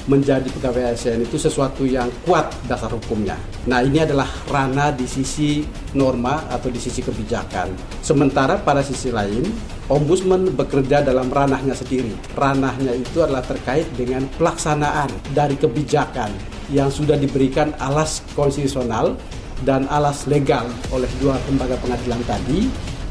menjadi 0.07 0.47
pegawai 0.47 0.95
ASN 0.95 1.27
itu 1.27 1.35
sesuatu 1.35 1.83
yang 1.83 2.07
kuat 2.23 2.47
dasar 2.65 2.89
hukumnya. 2.95 3.35
Nah 3.67 3.83
ini 3.83 4.01
adalah 4.01 4.27
ranah 4.47 4.95
di 4.95 5.03
sisi 5.03 5.61
norma 5.93 6.47
atau 6.47 6.71
di 6.71 6.79
sisi 6.79 7.03
kebijakan. 7.03 7.75
Sementara 7.99 8.55
pada 8.59 8.79
sisi 8.79 9.11
lain, 9.11 9.43
Ombudsman 9.87 10.51
bekerja 10.51 10.99
dalam 10.99 11.31
ranahnya 11.31 11.71
sendiri. 11.71 12.11
Ranahnya 12.35 12.91
itu 12.91 13.23
adalah 13.23 13.39
terkait 13.43 13.87
dengan 13.95 14.27
pelaksanaan 14.35 15.07
dari 15.31 15.55
kebijakan 15.55 16.27
yang 16.67 16.91
sudah 16.91 17.15
diberikan 17.15 17.71
alas 17.79 18.19
konstitusional 18.35 19.15
dan 19.63 19.87
alas 19.87 20.27
legal 20.27 20.67
oleh 20.91 21.07
dua 21.23 21.39
lembaga 21.47 21.79
pengadilan 21.79 22.19
tadi 22.27 22.67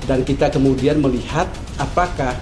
dan 0.07 0.23
kita 0.23 0.53
kemudian 0.53 1.03
melihat 1.03 1.49
apakah 1.81 2.37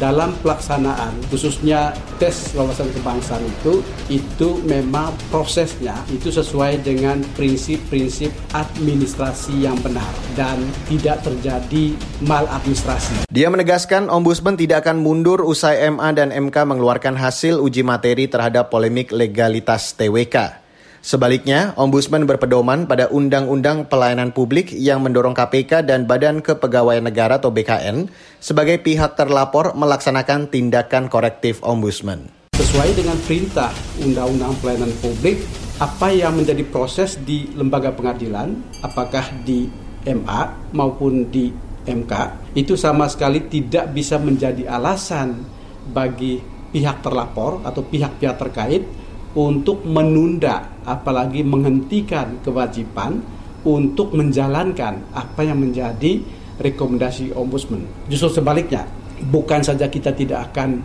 dalam 0.00 0.32
pelaksanaan 0.40 1.12
khususnya 1.28 1.92
tes 2.16 2.56
wawasan 2.56 2.88
kebangsaan 2.96 3.44
itu 3.44 3.84
itu 4.08 4.58
memang 4.64 5.12
prosesnya 5.28 5.94
itu 6.08 6.32
sesuai 6.32 6.80
dengan 6.80 7.20
prinsip-prinsip 7.36 8.32
administrasi 8.56 9.68
yang 9.68 9.76
benar 9.84 10.08
dan 10.34 10.56
tidak 10.88 11.20
terjadi 11.20 11.92
maladministrasi. 12.24 13.28
Dia 13.28 13.52
menegaskan 13.52 14.08
Ombudsman 14.08 14.56
tidak 14.56 14.88
akan 14.88 15.04
mundur 15.04 15.44
usai 15.44 15.84
MA 15.92 16.16
dan 16.16 16.32
MK 16.32 16.56
mengeluarkan 16.64 17.14
hasil 17.20 17.60
uji 17.60 17.84
materi 17.84 18.24
terhadap 18.26 18.72
polemik 18.72 19.12
legalitas 19.12 19.92
TWK. 19.92 20.69
Sebaliknya, 21.00 21.72
Ombudsman 21.80 22.28
berpedoman 22.28 22.84
pada 22.84 23.08
Undang-Undang 23.08 23.88
Pelayanan 23.88 24.36
Publik 24.36 24.68
yang 24.76 25.00
mendorong 25.00 25.32
KPK 25.32 25.80
dan 25.88 26.04
Badan 26.04 26.44
Kepegawaian 26.44 27.00
Negara 27.00 27.40
atau 27.40 27.48
BKN 27.48 28.12
sebagai 28.36 28.76
pihak 28.84 29.16
terlapor 29.16 29.72
melaksanakan 29.80 30.52
tindakan 30.52 31.08
korektif 31.08 31.64
Ombudsman. 31.64 32.28
Sesuai 32.52 32.92
dengan 32.92 33.16
perintah 33.24 33.72
Undang-Undang 34.04 34.52
Pelayanan 34.60 34.92
Publik, 35.00 35.40
apa 35.80 36.12
yang 36.12 36.36
menjadi 36.36 36.68
proses 36.68 37.16
di 37.16 37.48
lembaga 37.56 37.96
pengadilan, 37.96 38.60
apakah 38.84 39.24
di 39.40 39.72
MA 40.04 40.52
maupun 40.76 41.32
di 41.32 41.48
MK, 41.88 42.12
itu 42.60 42.76
sama 42.76 43.08
sekali 43.08 43.48
tidak 43.48 43.88
bisa 43.96 44.20
menjadi 44.20 44.68
alasan 44.68 45.48
bagi 45.96 46.44
pihak 46.76 47.00
terlapor 47.00 47.64
atau 47.64 47.80
pihak-pihak 47.88 48.36
terkait 48.36 48.99
untuk 49.34 49.86
menunda 49.86 50.82
apalagi 50.82 51.46
menghentikan 51.46 52.42
kewajiban 52.42 53.22
untuk 53.62 54.16
menjalankan 54.16 55.04
apa 55.14 55.40
yang 55.44 55.60
menjadi 55.60 56.18
rekomendasi 56.60 57.32
ombudsman. 57.36 57.84
Justru 58.08 58.40
sebaliknya, 58.40 58.88
bukan 59.30 59.60
saja 59.64 59.88
kita 59.88 60.16
tidak 60.16 60.52
akan 60.52 60.82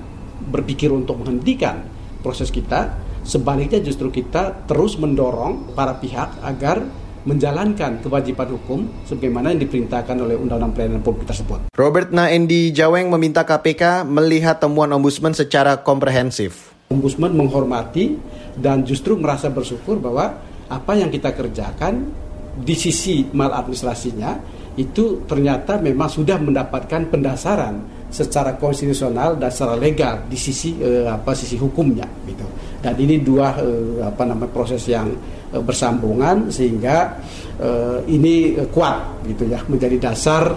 berpikir 0.51 0.91
untuk 0.91 1.23
menghentikan 1.23 1.87
proses 2.21 2.51
kita, 2.51 2.95
sebaliknya 3.23 3.79
justru 3.81 4.11
kita 4.11 4.67
terus 4.67 4.99
mendorong 4.99 5.73
para 5.73 5.97
pihak 5.97 6.39
agar 6.43 6.83
menjalankan 7.25 8.05
kewajiban 8.05 8.53
hukum 8.53 8.85
sebagaimana 9.09 9.49
yang 9.49 9.65
diperintahkan 9.65 10.13
oleh 10.13 10.37
Undang-Undang 10.37 10.73
Pelayanan 10.77 11.01
Publik 11.01 11.25
tersebut. 11.25 11.73
Robert 11.73 12.13
Naendi 12.13 12.69
Jaweng 12.69 13.09
meminta 13.09 13.41
KPK 13.41 14.05
melihat 14.05 14.61
temuan 14.61 14.93
ombudsman 14.93 15.33
secara 15.33 15.81
komprehensif 15.81 16.74
Ombudsman 16.85 17.33
menghormati 17.33 18.13
dan 18.53 18.85
justru 18.85 19.17
merasa 19.17 19.49
bersyukur 19.49 19.97
bahwa 19.97 20.37
apa 20.69 20.93
yang 20.93 21.09
kita 21.09 21.33
kerjakan 21.33 22.13
di 22.61 22.77
sisi 22.77 23.25
maladministrasinya 23.25 24.37
itu 24.77 25.25
ternyata 25.25 25.81
memang 25.81 26.05
sudah 26.05 26.37
mendapatkan 26.37 27.09
pendasaran 27.09 28.05
secara 28.13 28.53
konstitusional 28.61 29.33
dan 29.33 29.49
secara 29.49 29.73
legal 29.81 30.29
di 30.29 30.37
sisi 30.37 30.77
eh, 30.77 31.09
apa 31.09 31.33
sisi 31.33 31.57
hukumnya 31.57 32.05
gitu. 32.29 32.45
Dan 32.85 32.93
ini 33.01 33.17
dua 33.17 33.57
eh, 33.57 34.05
apa 34.05 34.21
namanya 34.21 34.53
proses 34.53 34.85
yang 34.85 35.09
eh, 35.49 35.57
bersambungan 35.57 36.53
sehingga 36.53 37.17
eh, 37.65 37.99
ini 38.13 38.61
eh, 38.61 38.69
kuat 38.69 39.25
gitu 39.25 39.49
ya 39.49 39.57
menjadi 39.65 39.97
dasar 39.97 40.53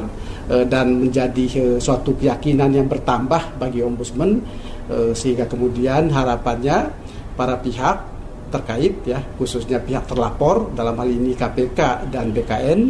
eh, 0.52 0.68
dan 0.68 1.08
menjadi 1.08 1.44
eh, 1.56 1.76
suatu 1.80 2.12
keyakinan 2.20 2.68
yang 2.68 2.84
bertambah 2.84 3.56
bagi 3.56 3.80
ombudsman 3.80 4.44
sehingga 5.12 5.44
kemudian 5.44 6.08
harapannya 6.08 6.88
para 7.36 7.60
pihak 7.60 8.18
terkait 8.48 9.04
ya 9.04 9.20
khususnya 9.36 9.76
pihak 9.78 10.08
terlapor 10.08 10.72
dalam 10.72 10.96
hal 10.96 11.08
ini 11.08 11.36
KPK 11.36 12.08
dan 12.08 12.32
BKN 12.32 12.80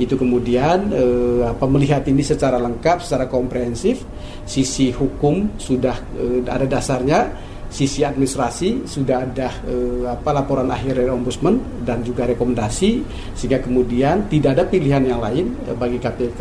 itu 0.00 0.16
kemudian 0.16 0.88
eh, 0.88 1.44
apa 1.44 1.68
melihat 1.68 2.00
ini 2.08 2.24
secara 2.24 2.56
lengkap 2.56 3.04
secara 3.04 3.28
komprehensif. 3.28 4.00
Sisi 4.48 4.90
hukum 4.90 5.60
sudah 5.60 5.96
eh, 6.16 6.40
ada 6.48 6.64
dasarnya 6.64 7.28
sisi 7.72 8.04
administrasi 8.04 8.84
sudah 8.84 9.24
ada 9.24 9.48
eh, 9.64 10.04
apa 10.08 10.32
laporan 10.32 10.68
akhir 10.68 10.96
dari 10.96 11.08
ombudsman 11.08 11.84
dan 11.84 12.04
juga 12.04 12.28
rekomendasi 12.28 13.04
sehingga 13.36 13.64
kemudian 13.64 14.28
tidak 14.28 14.60
ada 14.60 14.64
pilihan 14.68 15.04
yang 15.04 15.20
lain 15.20 15.56
eh, 15.68 15.76
bagi 15.76 16.00
KPK 16.00 16.40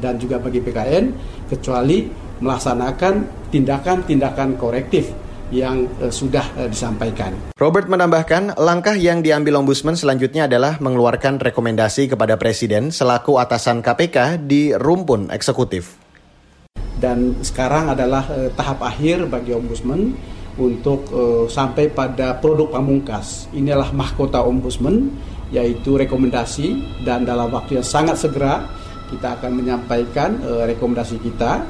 dan 0.00 0.16
juga 0.16 0.40
bagi 0.40 0.60
BKN 0.64 1.04
kecuali 1.48 2.08
melaksanakan 2.42 3.24
tindakan-tindakan 3.54 4.58
korektif 4.58 5.14
yang 5.52 5.84
uh, 6.00 6.08
sudah 6.08 6.42
uh, 6.56 6.66
disampaikan. 6.66 7.36
Robert 7.60 7.86
menambahkan, 7.86 8.56
langkah 8.56 8.96
yang 8.96 9.20
diambil 9.20 9.60
Ombudsman 9.60 9.94
selanjutnya 9.94 10.48
adalah 10.48 10.80
mengeluarkan 10.80 11.38
rekomendasi 11.38 12.10
kepada 12.10 12.40
Presiden 12.40 12.90
selaku 12.90 13.36
atasan 13.38 13.84
KPK 13.84 14.42
di 14.48 14.72
rumpun 14.72 15.28
eksekutif. 15.28 16.00
Dan 16.96 17.44
sekarang 17.44 17.92
adalah 17.92 18.26
uh, 18.32 18.48
tahap 18.56 18.80
akhir 18.80 19.28
bagi 19.28 19.52
Ombudsman 19.52 20.16
untuk 20.56 21.08
uh, 21.12 21.44
sampai 21.48 21.92
pada 21.92 22.40
produk 22.40 22.72
pamungkas. 22.72 23.52
Inilah 23.52 23.92
mahkota 23.92 24.40
Ombudsman, 24.40 25.12
yaitu 25.52 26.00
rekomendasi 26.00 27.00
dan 27.04 27.28
dalam 27.28 27.52
waktu 27.52 27.80
yang 27.80 27.86
sangat 27.86 28.16
segera 28.16 28.64
kita 29.12 29.36
akan 29.36 29.52
menyampaikan 29.52 30.40
uh, 30.40 30.64
rekomendasi 30.64 31.20
kita 31.20 31.60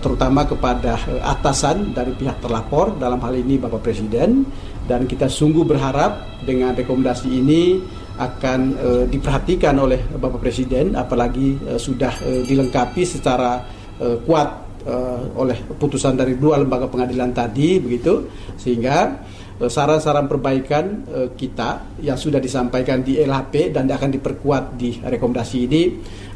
terutama 0.00 0.44
kepada 0.44 1.00
eh, 1.08 1.20
atasan 1.24 1.96
dari 1.96 2.12
pihak 2.12 2.44
terlapor. 2.44 2.96
Dalam 3.00 3.18
hal 3.20 3.34
ini 3.40 3.56
Bapak 3.56 3.80
Presiden. 3.80 4.44
Dan 4.84 5.08
kita 5.08 5.32
sungguh 5.32 5.64
berharap 5.64 6.44
dengan 6.44 6.76
rekomendasi 6.76 7.28
ini 7.32 7.80
akan 8.14 8.60
uh, 8.76 9.04
diperhatikan 9.08 9.72
oleh 9.80 9.96
Bapak 10.20 10.44
Presiden. 10.44 10.92
Apalagi 10.92 11.56
uh, 11.64 11.80
sudah 11.80 12.12
uh, 12.20 12.42
dilengkapi 12.44 13.02
secara 13.02 13.64
uh, 13.96 14.20
kuat 14.28 14.48
uh, 14.84 15.40
oleh 15.40 15.56
putusan 15.80 16.20
dari 16.20 16.36
dua 16.36 16.60
lembaga 16.60 16.84
pengadilan 16.84 17.32
tadi 17.32 17.80
begitu. 17.80 18.28
Sehingga 18.60 19.24
saran-saran 19.54 20.28
perbaikan 20.28 20.84
uh, 21.08 21.28
kita 21.32 21.96
yang 22.04 22.20
sudah 22.20 22.42
disampaikan 22.42 23.00
di 23.00 23.16
LHP 23.24 23.72
dan 23.72 23.88
akan 23.88 24.10
diperkuat 24.12 24.76
di 24.76 25.00
rekomendasi 25.00 25.56
ini 25.64 25.82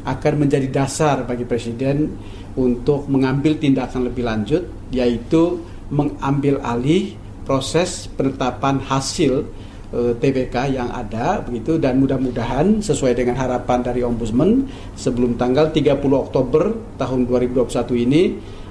akan 0.07 0.33
menjadi 0.39 0.67
dasar 0.71 1.27
bagi 1.27 1.43
Presiden 1.43 2.17
untuk 2.57 3.05
mengambil 3.11 3.57
tindakan 3.59 4.09
lebih 4.09 4.23
lanjut 4.25 4.63
yaitu 4.89 5.61
mengambil 5.89 6.61
alih 6.61 7.17
proses 7.45 8.05
penetapan 8.13 8.77
hasil 8.77 9.45
e, 9.89 9.97
eh, 9.97 10.13
TBK 10.17 10.55
yang 10.77 10.89
ada 10.93 11.41
begitu 11.41 11.81
dan 11.81 11.97
mudah-mudahan 11.97 12.81
sesuai 12.81 13.17
dengan 13.17 13.41
harapan 13.41 13.81
dari 13.81 14.05
Ombudsman 14.05 14.69
sebelum 14.93 15.33
tanggal 15.33 15.73
30 15.73 15.97
Oktober 15.97 16.73
tahun 17.01 17.25
2021 17.25 18.05
ini 18.05 18.21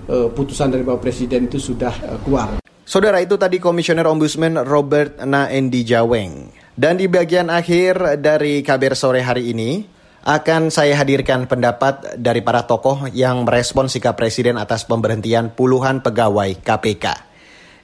e, 0.07 0.16
putusan 0.31 0.70
dari 0.70 0.87
Bapak 0.87 1.02
Presiden 1.02 1.50
itu 1.50 1.59
sudah 1.59 1.94
e, 2.07 2.12
keluar. 2.22 2.62
Saudara 2.88 3.20
itu 3.20 3.37
tadi 3.37 3.61
Komisioner 3.61 4.07
Ombudsman 4.09 4.64
Robert 4.64 5.20
Naendi 5.26 5.85
Jaweng. 5.85 6.48
Dan 6.79 6.94
di 6.94 7.11
bagian 7.11 7.50
akhir 7.50 8.22
dari 8.22 8.62
kabar 8.62 8.94
sore 8.94 9.18
hari 9.18 9.50
ini, 9.50 9.97
akan 10.26 10.74
saya 10.74 10.98
hadirkan 10.98 11.46
pendapat 11.46 12.18
dari 12.18 12.42
para 12.42 12.66
tokoh 12.66 13.07
yang 13.14 13.46
merespon 13.46 13.87
sikap 13.87 14.18
Presiden 14.18 14.59
atas 14.59 14.88
pemberhentian 14.88 15.54
puluhan 15.54 16.02
pegawai 16.02 16.59
KPK. 16.59 17.07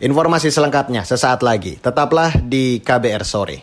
Informasi 0.03 0.51
selengkapnya 0.51 1.07
sesaat 1.07 1.47
lagi. 1.47 1.79
Tetaplah 1.79 2.43
di 2.43 2.83
KBR 2.83 3.23
Sore. 3.23 3.59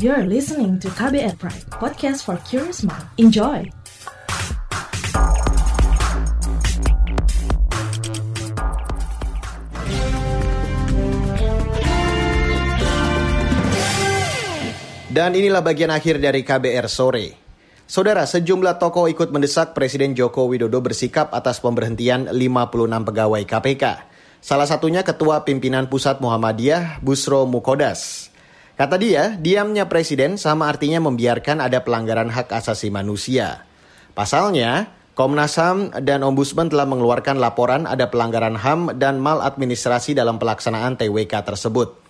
You're 0.00 0.26
listening 0.26 0.82
to 0.82 0.90
KBR 0.90 1.38
Pride, 1.38 1.68
podcast 1.78 2.26
for 2.26 2.40
curious 2.48 2.82
mind. 2.82 3.06
Enjoy! 3.22 3.81
Dan 15.12 15.36
inilah 15.36 15.60
bagian 15.60 15.92
akhir 15.92 16.24
dari 16.24 16.40
KBR 16.40 16.88
sore. 16.88 17.36
Saudara, 17.84 18.24
sejumlah 18.24 18.80
tokoh 18.80 19.12
ikut 19.12 19.28
mendesak 19.28 19.76
Presiden 19.76 20.16
Joko 20.16 20.48
Widodo 20.48 20.80
bersikap 20.80 21.36
atas 21.36 21.60
pemberhentian 21.60 22.32
56 22.32 23.12
pegawai 23.12 23.44
KPK. 23.44 23.84
Salah 24.40 24.64
satunya 24.64 25.04
Ketua 25.04 25.44
Pimpinan 25.44 25.92
Pusat 25.92 26.24
Muhammadiyah, 26.24 27.04
Busro 27.04 27.44
Mukodas. 27.44 28.32
Kata 28.80 28.96
dia, 28.96 29.36
diamnya 29.36 29.84
Presiden 29.84 30.40
sama 30.40 30.72
artinya 30.72 31.04
membiarkan 31.04 31.60
ada 31.60 31.84
pelanggaran 31.84 32.32
hak 32.32 32.48
asasi 32.48 32.88
manusia. 32.88 33.68
Pasalnya, 34.16 34.96
Komnas 35.12 35.60
HAM 35.60 35.92
dan 36.08 36.24
Ombudsman 36.24 36.72
telah 36.72 36.88
mengeluarkan 36.88 37.36
laporan 37.36 37.84
ada 37.84 38.08
pelanggaran 38.08 38.56
HAM 38.56 38.96
dan 38.96 39.20
maladministrasi 39.20 40.16
dalam 40.16 40.40
pelaksanaan 40.40 40.96
TWK 40.96 41.44
tersebut. 41.44 42.01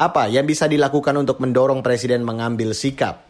Apa 0.00 0.32
yang 0.32 0.48
bisa 0.48 0.64
dilakukan 0.64 1.12
untuk 1.12 1.44
mendorong 1.44 1.84
Presiden 1.84 2.24
mengambil 2.24 2.72
sikap? 2.72 3.20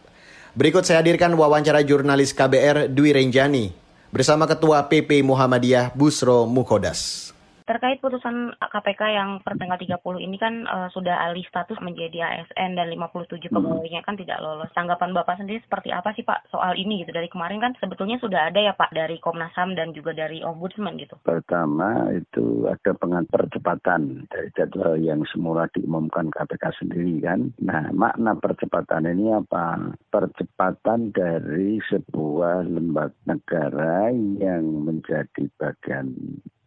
Berikut 0.55 0.87
saya 0.87 1.03
hadirkan 1.03 1.35
wawancara 1.35 1.83
jurnalis 1.83 2.31
KBR 2.31 2.87
Dwi 2.87 3.11
Renjani 3.11 3.75
bersama 4.07 4.47
Ketua 4.47 4.87
PP 4.87 5.19
Muhammadiyah 5.19 5.91
Busro 5.91 6.47
Mukodas. 6.47 7.35
Terkait 7.71 8.03
putusan 8.03 8.51
KPK 8.59 9.01
yang 9.15 9.39
per 9.39 9.55
tanggal 9.55 9.79
30 9.79 10.03
ini 10.19 10.35
kan 10.35 10.67
uh, 10.67 10.91
sudah 10.91 11.23
alih 11.23 11.47
status 11.47 11.79
menjadi 11.79 12.19
ASN 12.19 12.75
dan 12.75 12.91
57 12.91 13.31
hmm. 13.31 13.47
pegawainya 13.47 14.03
kan 14.03 14.19
tidak 14.19 14.43
lolos. 14.43 14.67
Tanggapan 14.75 15.15
Bapak 15.15 15.39
sendiri 15.39 15.63
seperti 15.63 15.87
apa 15.87 16.11
sih 16.11 16.27
Pak 16.27 16.51
soal 16.51 16.75
ini 16.75 16.99
gitu? 16.99 17.15
Dari 17.15 17.31
kemarin 17.31 17.63
kan 17.63 17.71
sebetulnya 17.79 18.19
sudah 18.19 18.51
ada 18.51 18.59
ya 18.59 18.75
Pak 18.75 18.91
dari 18.91 19.23
Komnas 19.23 19.55
HAM 19.55 19.79
dan 19.79 19.95
juga 19.95 20.11
dari 20.11 20.43
Ombudsman 20.43 20.99
gitu. 20.99 21.15
Pertama 21.23 22.11
itu 22.11 22.67
ada 22.67 22.91
pengat 22.91 23.31
percepatan 23.31 24.27
dari 24.27 24.51
jadwal 24.51 24.99
yang 24.99 25.23
semula 25.31 25.71
diumumkan 25.71 26.27
KPK 26.27 26.75
sendiri 26.75 27.23
kan. 27.23 27.55
Nah 27.63 27.87
makna 27.95 28.35
percepatan 28.35 29.07
ini 29.07 29.31
apa? 29.31 29.95
Percepatan 30.11 31.15
dari 31.15 31.79
sebuah 31.87 32.67
lembaga 32.67 33.15
negara 33.23 34.11
yang 34.11 34.83
menjadi 34.83 35.47
bagian 35.55 36.11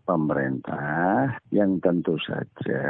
pemerintah 0.05 1.37
yang 1.51 1.81
tentu 1.81 2.17
saja 2.23 2.85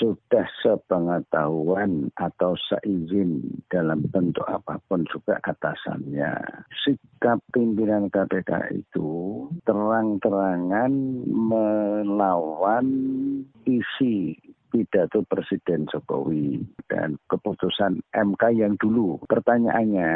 sudah 0.00 0.46
sepengetahuan 0.64 2.08
atau 2.16 2.56
seizin 2.56 3.44
dalam 3.68 4.04
bentuk 4.08 4.44
apa 4.48 4.80
pun 4.88 5.04
juga 5.08 5.38
atasannya. 5.44 6.34
Sikap 6.82 7.40
pimpinan 7.52 8.08
KPK 8.08 8.74
itu 8.74 9.46
terang-terangan 9.68 10.92
melawan 11.28 12.88
isi 13.64 14.49
pidato 14.70 15.26
Presiden 15.26 15.90
Jokowi 15.90 16.62
dan 16.86 17.18
keputusan 17.26 18.00
MK 18.14 18.42
yang 18.54 18.78
dulu. 18.78 19.18
Pertanyaannya, 19.26 20.12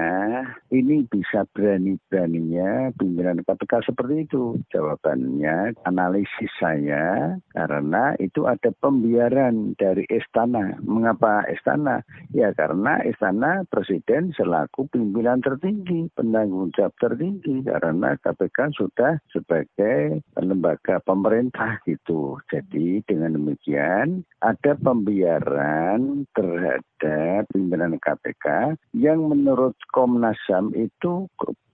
ini 0.70 1.02
bisa 1.10 1.44
berani-beraninya 1.50 2.94
pimpinan 2.94 3.42
KPK 3.42 3.90
seperti 3.90 4.30
itu? 4.30 4.56
Jawabannya, 4.70 5.74
analisis 5.84 6.52
saya 6.62 7.36
karena 7.52 8.14
itu 8.22 8.46
ada 8.46 8.70
pembiaran 8.78 9.74
dari 9.76 10.06
istana. 10.08 10.78
Mengapa 10.86 11.44
istana? 11.50 12.06
Ya 12.30 12.54
karena 12.54 13.02
istana 13.02 13.66
Presiden 13.66 14.30
selaku 14.38 14.86
pimpinan 14.88 15.42
tertinggi, 15.42 16.08
penanggung 16.14 16.70
jawab 16.78 16.94
tertinggi 17.02 17.66
karena 17.66 18.14
KPK 18.22 18.78
sudah 18.78 19.18
sebagai 19.34 20.22
lembaga 20.38 21.02
pemerintah 21.02 21.82
gitu. 21.88 22.38
Jadi 22.52 23.02
dengan 23.08 23.34
demikian 23.34 24.22
ada 24.44 24.76
pembiaran 24.76 26.28
terhadap 26.36 27.48
pimpinan 27.48 27.96
KPK 27.96 28.76
yang 28.92 29.24
menurut 29.24 29.72
Komnas 29.88 30.36
HAM 30.44 30.76
itu 30.76 31.24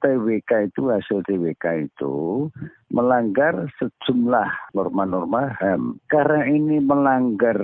TWK 0.00 0.72
itu 0.72 0.90
hasil 0.90 1.22
TWK 1.28 1.92
itu 1.92 2.48
melanggar 2.90 3.70
sejumlah 3.78 4.74
norma-norma 4.74 5.54
HAM. 5.62 6.02
Karena 6.10 6.42
ini 6.50 6.82
melanggar 6.82 7.58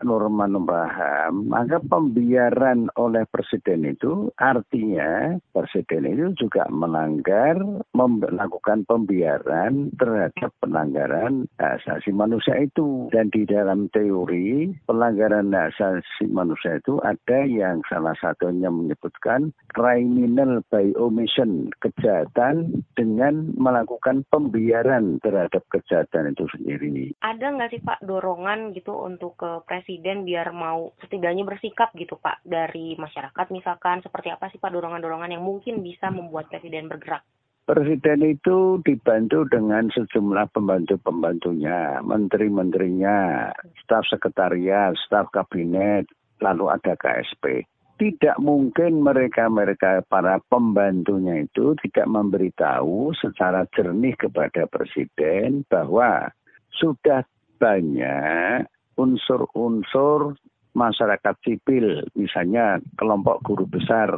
norma-norma 0.00 0.88
HAM, 0.88 1.48
maka 1.52 1.76
pembiaran 1.80 2.88
oleh 2.96 3.24
presiden 3.28 3.84
itu 3.84 4.32
artinya 4.40 5.36
presiden 5.52 6.08
itu 6.08 6.48
juga 6.48 6.64
melanggar 6.72 7.56
melakukan 7.92 8.88
pembiaran 8.88 9.92
terhadap 10.00 10.52
pelanggaran 10.64 11.44
hak 11.60 11.84
asasi 11.84 12.12
manusia 12.16 12.56
itu. 12.56 13.12
Dan 13.12 13.28
di 13.28 13.44
dalam 13.44 13.92
teori 13.92 14.72
pelanggaran 14.88 15.52
hak 15.52 15.76
asasi 15.76 16.32
manusia 16.32 16.80
itu 16.80 16.96
ada 17.04 17.44
yang 17.44 17.84
salah 17.92 18.16
satunya 18.20 18.72
menyebutkan 18.72 19.52
criminal 19.76 20.64
by 20.72 20.92
omission, 20.96 21.59
kejahatan 21.82 22.84
dengan 22.96 23.52
melakukan 23.60 24.24
pembiaran 24.32 25.20
terhadap 25.20 25.60
kejahatan 25.68 26.32
itu 26.32 26.48
sendiri. 26.56 27.12
Ada 27.20 27.52
nggak 27.52 27.70
sih 27.76 27.82
Pak 27.84 28.00
dorongan 28.06 28.72
gitu 28.72 28.96
untuk 28.96 29.36
ke 29.36 29.60
presiden 29.68 30.24
biar 30.24 30.54
mau 30.56 30.96
setidaknya 31.04 31.44
bersikap 31.44 31.92
gitu 31.98 32.16
Pak 32.16 32.40
dari 32.46 32.96
masyarakat 32.96 33.46
misalkan 33.52 34.00
seperti 34.00 34.32
apa 34.32 34.48
sih 34.48 34.62
Pak 34.62 34.72
dorongan-dorongan 34.72 35.36
yang 35.36 35.44
mungkin 35.44 35.84
bisa 35.84 36.08
membuat 36.08 36.48
presiden 36.48 36.88
bergerak? 36.88 37.26
Presiden 37.68 38.26
itu 38.26 38.82
dibantu 38.82 39.46
dengan 39.46 39.86
sejumlah 39.94 40.50
pembantu-pembantunya, 40.50 42.02
menteri-menterinya, 42.02 43.46
staf 43.78 44.02
sekretariat, 44.10 44.90
staf 45.06 45.30
kabinet, 45.30 46.10
lalu 46.42 46.66
ada 46.66 46.98
KSP 46.98 47.62
tidak 48.00 48.40
mungkin 48.40 49.04
mereka-mereka 49.04 50.00
para 50.08 50.40
pembantunya 50.48 51.44
itu 51.44 51.76
tidak 51.84 52.08
memberitahu 52.08 53.12
secara 53.12 53.68
jernih 53.76 54.16
kepada 54.16 54.64
presiden 54.64 55.68
bahwa 55.68 56.32
sudah 56.72 57.28
banyak 57.60 58.64
unsur-unsur 58.96 60.32
masyarakat 60.72 61.34
sipil, 61.44 62.08
misalnya 62.16 62.80
kelompok 62.96 63.44
guru 63.44 63.68
besar 63.68 64.08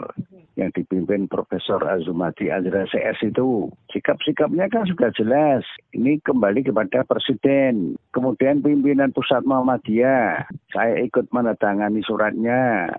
yang 0.54 0.70
dipimpin 0.76 1.26
Profesor 1.26 1.82
Azumati 1.82 2.54
Azra 2.54 2.86
CS 2.86 3.34
itu. 3.34 3.72
Sikap-sikapnya 3.90 4.68
kan 4.68 4.84
sudah 4.84 5.10
jelas. 5.16 5.64
Ini 5.96 6.20
kembali 6.22 6.68
kepada 6.70 7.08
Presiden. 7.08 7.96
Kemudian 8.12 8.60
pimpinan 8.60 9.16
Pusat 9.16 9.48
Muhammadiyah. 9.48 10.44
Saya 10.70 11.00
ikut 11.00 11.32
menandatangani 11.32 12.04
suratnya 12.04 12.92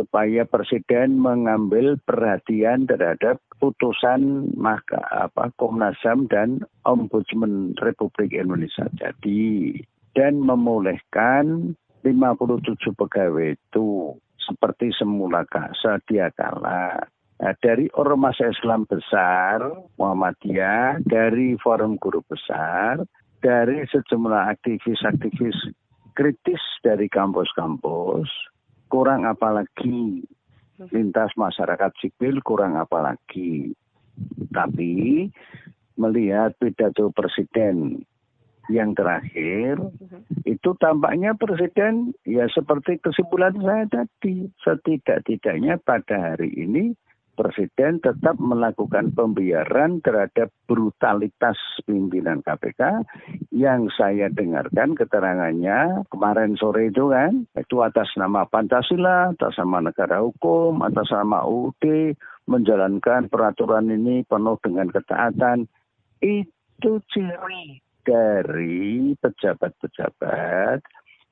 supaya 0.00 0.48
presiden 0.48 1.20
mengambil 1.20 2.00
perhatian 2.08 2.88
terhadap 2.88 3.36
putusan 3.60 4.48
maka 4.56 4.96
apa 5.12 5.52
Komnas 5.60 6.00
HAM 6.00 6.32
dan 6.32 6.64
Ombudsman 6.88 7.76
Republik 7.84 8.32
Indonesia 8.32 8.88
jadi 8.96 9.76
dan 10.16 10.40
memulihkan 10.40 11.76
57 12.00 12.96
pegawai 12.96 13.60
itu 13.60 14.16
seperti 14.40 14.88
semula 14.96 15.44
sedia 15.76 16.32
kala. 16.32 17.04
Nah, 17.40 17.56
dari 17.60 17.88
ormas 17.96 18.36
Islam 18.40 18.84
besar, 18.84 19.64
Muhammadiyah, 19.96 21.00
dari 21.04 21.56
forum 21.60 21.96
guru 21.96 22.20
besar, 22.24 23.00
dari 23.40 23.84
sejumlah 23.88 24.52
aktivis-aktivis 24.56 25.72
kritis 26.12 26.60
dari 26.84 27.08
kampus-kampus, 27.08 28.28
kurang 28.90 29.24
apalagi 29.24 30.26
lintas 30.90 31.30
masyarakat 31.38 31.94
sipil 32.02 32.42
kurang 32.42 32.74
apalagi. 32.74 33.72
Tapi 34.50 35.28
melihat 35.96 36.56
pidato 36.58 37.12
presiden 37.14 38.02
yang 38.70 38.94
terakhir 38.94 39.80
itu 40.46 40.70
tampaknya 40.78 41.34
presiden 41.34 42.14
ya 42.22 42.46
seperti 42.46 43.02
kesimpulan 43.02 43.56
saya 43.58 43.84
tadi 43.90 44.46
setidak-tidaknya 44.62 45.80
pada 45.82 46.16
hari 46.32 46.54
ini 46.54 46.94
Presiden 47.30 48.02
tetap 48.04 48.36
melakukan 48.36 49.16
pembiaran 49.16 50.04
terhadap 50.04 50.52
brutalitas 50.68 51.56
pimpinan 51.88 52.44
KPK 52.44 53.06
yang 53.54 53.88
saya 53.94 54.28
dengarkan 54.28 54.92
keterangannya 54.92 56.04
kemarin 56.12 56.58
sore 56.60 56.92
itu 56.92 57.08
kan, 57.08 57.48
itu 57.56 57.80
atas 57.80 58.12
nama 58.20 58.44
Pancasila, 58.44 59.32
atas 59.32 59.56
nama 59.56 59.88
negara 59.88 60.20
hukum, 60.20 60.84
atas 60.84 61.08
nama 61.14 61.46
UUD, 61.46 62.12
menjalankan 62.44 63.30
peraturan 63.30 63.88
ini 63.88 64.26
penuh 64.26 64.58
dengan 64.60 64.90
ketaatan. 64.90 65.70
Itu 66.20 67.00
ciri 67.08 67.80
dari 68.04 69.16
pejabat-pejabat 69.16 70.82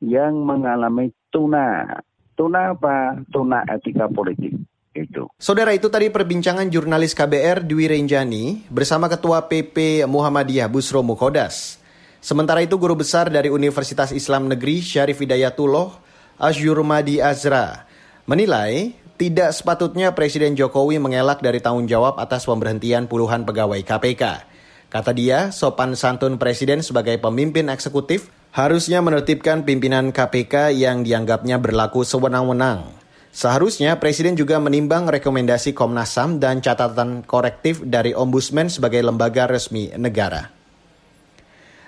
yang 0.06 0.40
mengalami 0.46 1.12
tuna. 1.28 2.00
Tuna 2.38 2.72
apa? 2.72 3.18
Tuna 3.28 3.66
etika 3.66 4.06
politik 4.06 4.56
itu. 5.04 5.30
Saudara 5.38 5.70
itu 5.70 5.86
tadi 5.86 6.10
perbincangan 6.10 6.66
jurnalis 6.72 7.14
KBR 7.14 7.62
Dwi 7.62 7.86
Renjani 7.86 8.66
bersama 8.72 9.06
Ketua 9.06 9.46
PP 9.46 10.08
Muhammadiyah 10.10 10.66
Busro 10.66 11.04
Mukodas. 11.06 11.78
Sementara 12.18 12.58
itu 12.66 12.74
guru 12.74 12.98
besar 12.98 13.30
dari 13.30 13.46
Universitas 13.46 14.10
Islam 14.10 14.50
Negeri 14.50 14.82
Syarif 14.82 15.22
Hidayatullah 15.22 15.94
Asyurmadi 16.42 17.22
Azra 17.22 17.86
menilai 18.26 18.92
tidak 19.18 19.50
sepatutnya 19.50 20.14
Presiden 20.14 20.54
Jokowi 20.54 21.02
mengelak 21.02 21.42
dari 21.42 21.58
tanggung 21.58 21.90
jawab 21.90 22.22
atas 22.22 22.46
pemberhentian 22.46 23.10
puluhan 23.10 23.42
pegawai 23.42 23.82
KPK. 23.82 24.46
Kata 24.88 25.10
dia, 25.12 25.50
sopan 25.50 25.98
santun 25.98 26.38
Presiden 26.38 26.80
sebagai 26.80 27.18
pemimpin 27.18 27.66
eksekutif 27.68 28.30
harusnya 28.54 29.02
menertibkan 29.02 29.66
pimpinan 29.66 30.14
KPK 30.14 30.72
yang 30.72 31.02
dianggapnya 31.02 31.60
berlaku 31.60 32.06
sewenang-wenang. 32.06 32.88
Seharusnya 33.38 34.02
Presiden 34.02 34.34
juga 34.34 34.58
menimbang 34.58 35.06
rekomendasi 35.06 35.70
Komnas 35.70 36.10
HAM 36.18 36.42
dan 36.42 36.58
catatan 36.58 37.22
korektif 37.22 37.78
dari 37.86 38.10
Ombudsman 38.10 38.66
sebagai 38.66 38.98
lembaga 38.98 39.46
resmi 39.46 39.94
negara. 39.94 40.50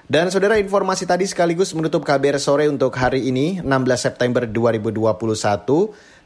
Dan 0.07 0.31
saudara 0.31 0.63
informasi 0.63 1.11
tadi 1.11 1.27
sekaligus 1.27 1.75
menutup 1.75 2.07
KBR 2.07 2.39
sore 2.39 2.71
untuk 2.71 2.95
hari 2.95 3.27
ini 3.27 3.59
16 3.67 3.67
September 3.99 4.47
2021. 4.47 5.11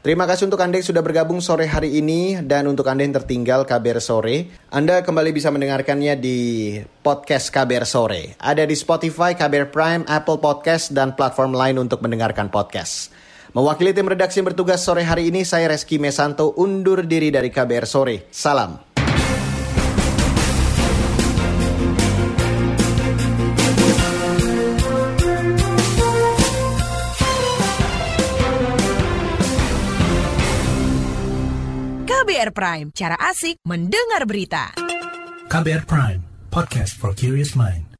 Terima 0.05 0.29
kasih 0.29 0.45
untuk 0.45 0.61
Anda 0.61 0.77
yang 0.77 0.93
sudah 0.93 1.01
bergabung 1.01 1.41
sore 1.41 1.65
hari 1.65 1.97
ini 1.97 2.45
dan 2.45 2.69
untuk 2.69 2.85
Anda 2.85 3.09
yang 3.09 3.17
tertinggal 3.17 3.65
KBR 3.65 4.05
sore, 4.05 4.53
Anda 4.69 5.01
kembali 5.01 5.33
bisa 5.33 5.49
mendengarkannya 5.49 6.21
di 6.21 6.37
podcast 7.01 7.49
KBR 7.49 7.85
sore. 7.89 8.37
Ada 8.37 8.61
di 8.69 8.77
Spotify, 8.77 9.33
KBR 9.33 9.73
Prime, 9.73 10.03
Apple 10.05 10.37
Podcast 10.37 10.93
dan 10.93 11.17
platform 11.17 11.57
lain 11.57 11.81
untuk 11.81 12.05
mendengarkan 12.05 12.53
podcast. 12.53 13.24
Mewakili 13.55 13.95
tim 13.95 14.03
redaksi 14.03 14.43
yang 14.43 14.51
bertugas 14.51 14.83
sore 14.83 15.07
hari 15.07 15.31
ini, 15.31 15.47
saya 15.47 15.71
Reski 15.71 15.95
Mesanto 15.95 16.51
undur 16.59 17.07
diri 17.07 17.31
dari 17.31 17.47
KBR 17.47 17.87
Sore. 17.87 18.27
Salam. 18.27 18.75
KBR 32.03 32.51
Prime, 32.51 32.91
cara 32.91 33.15
asik 33.23 33.63
mendengar 33.63 34.27
berita. 34.27 34.75
KBR 35.47 35.87
Prime, 35.87 36.21
podcast 36.51 36.99
for 36.99 37.15
curious 37.15 37.55
mind. 37.55 37.94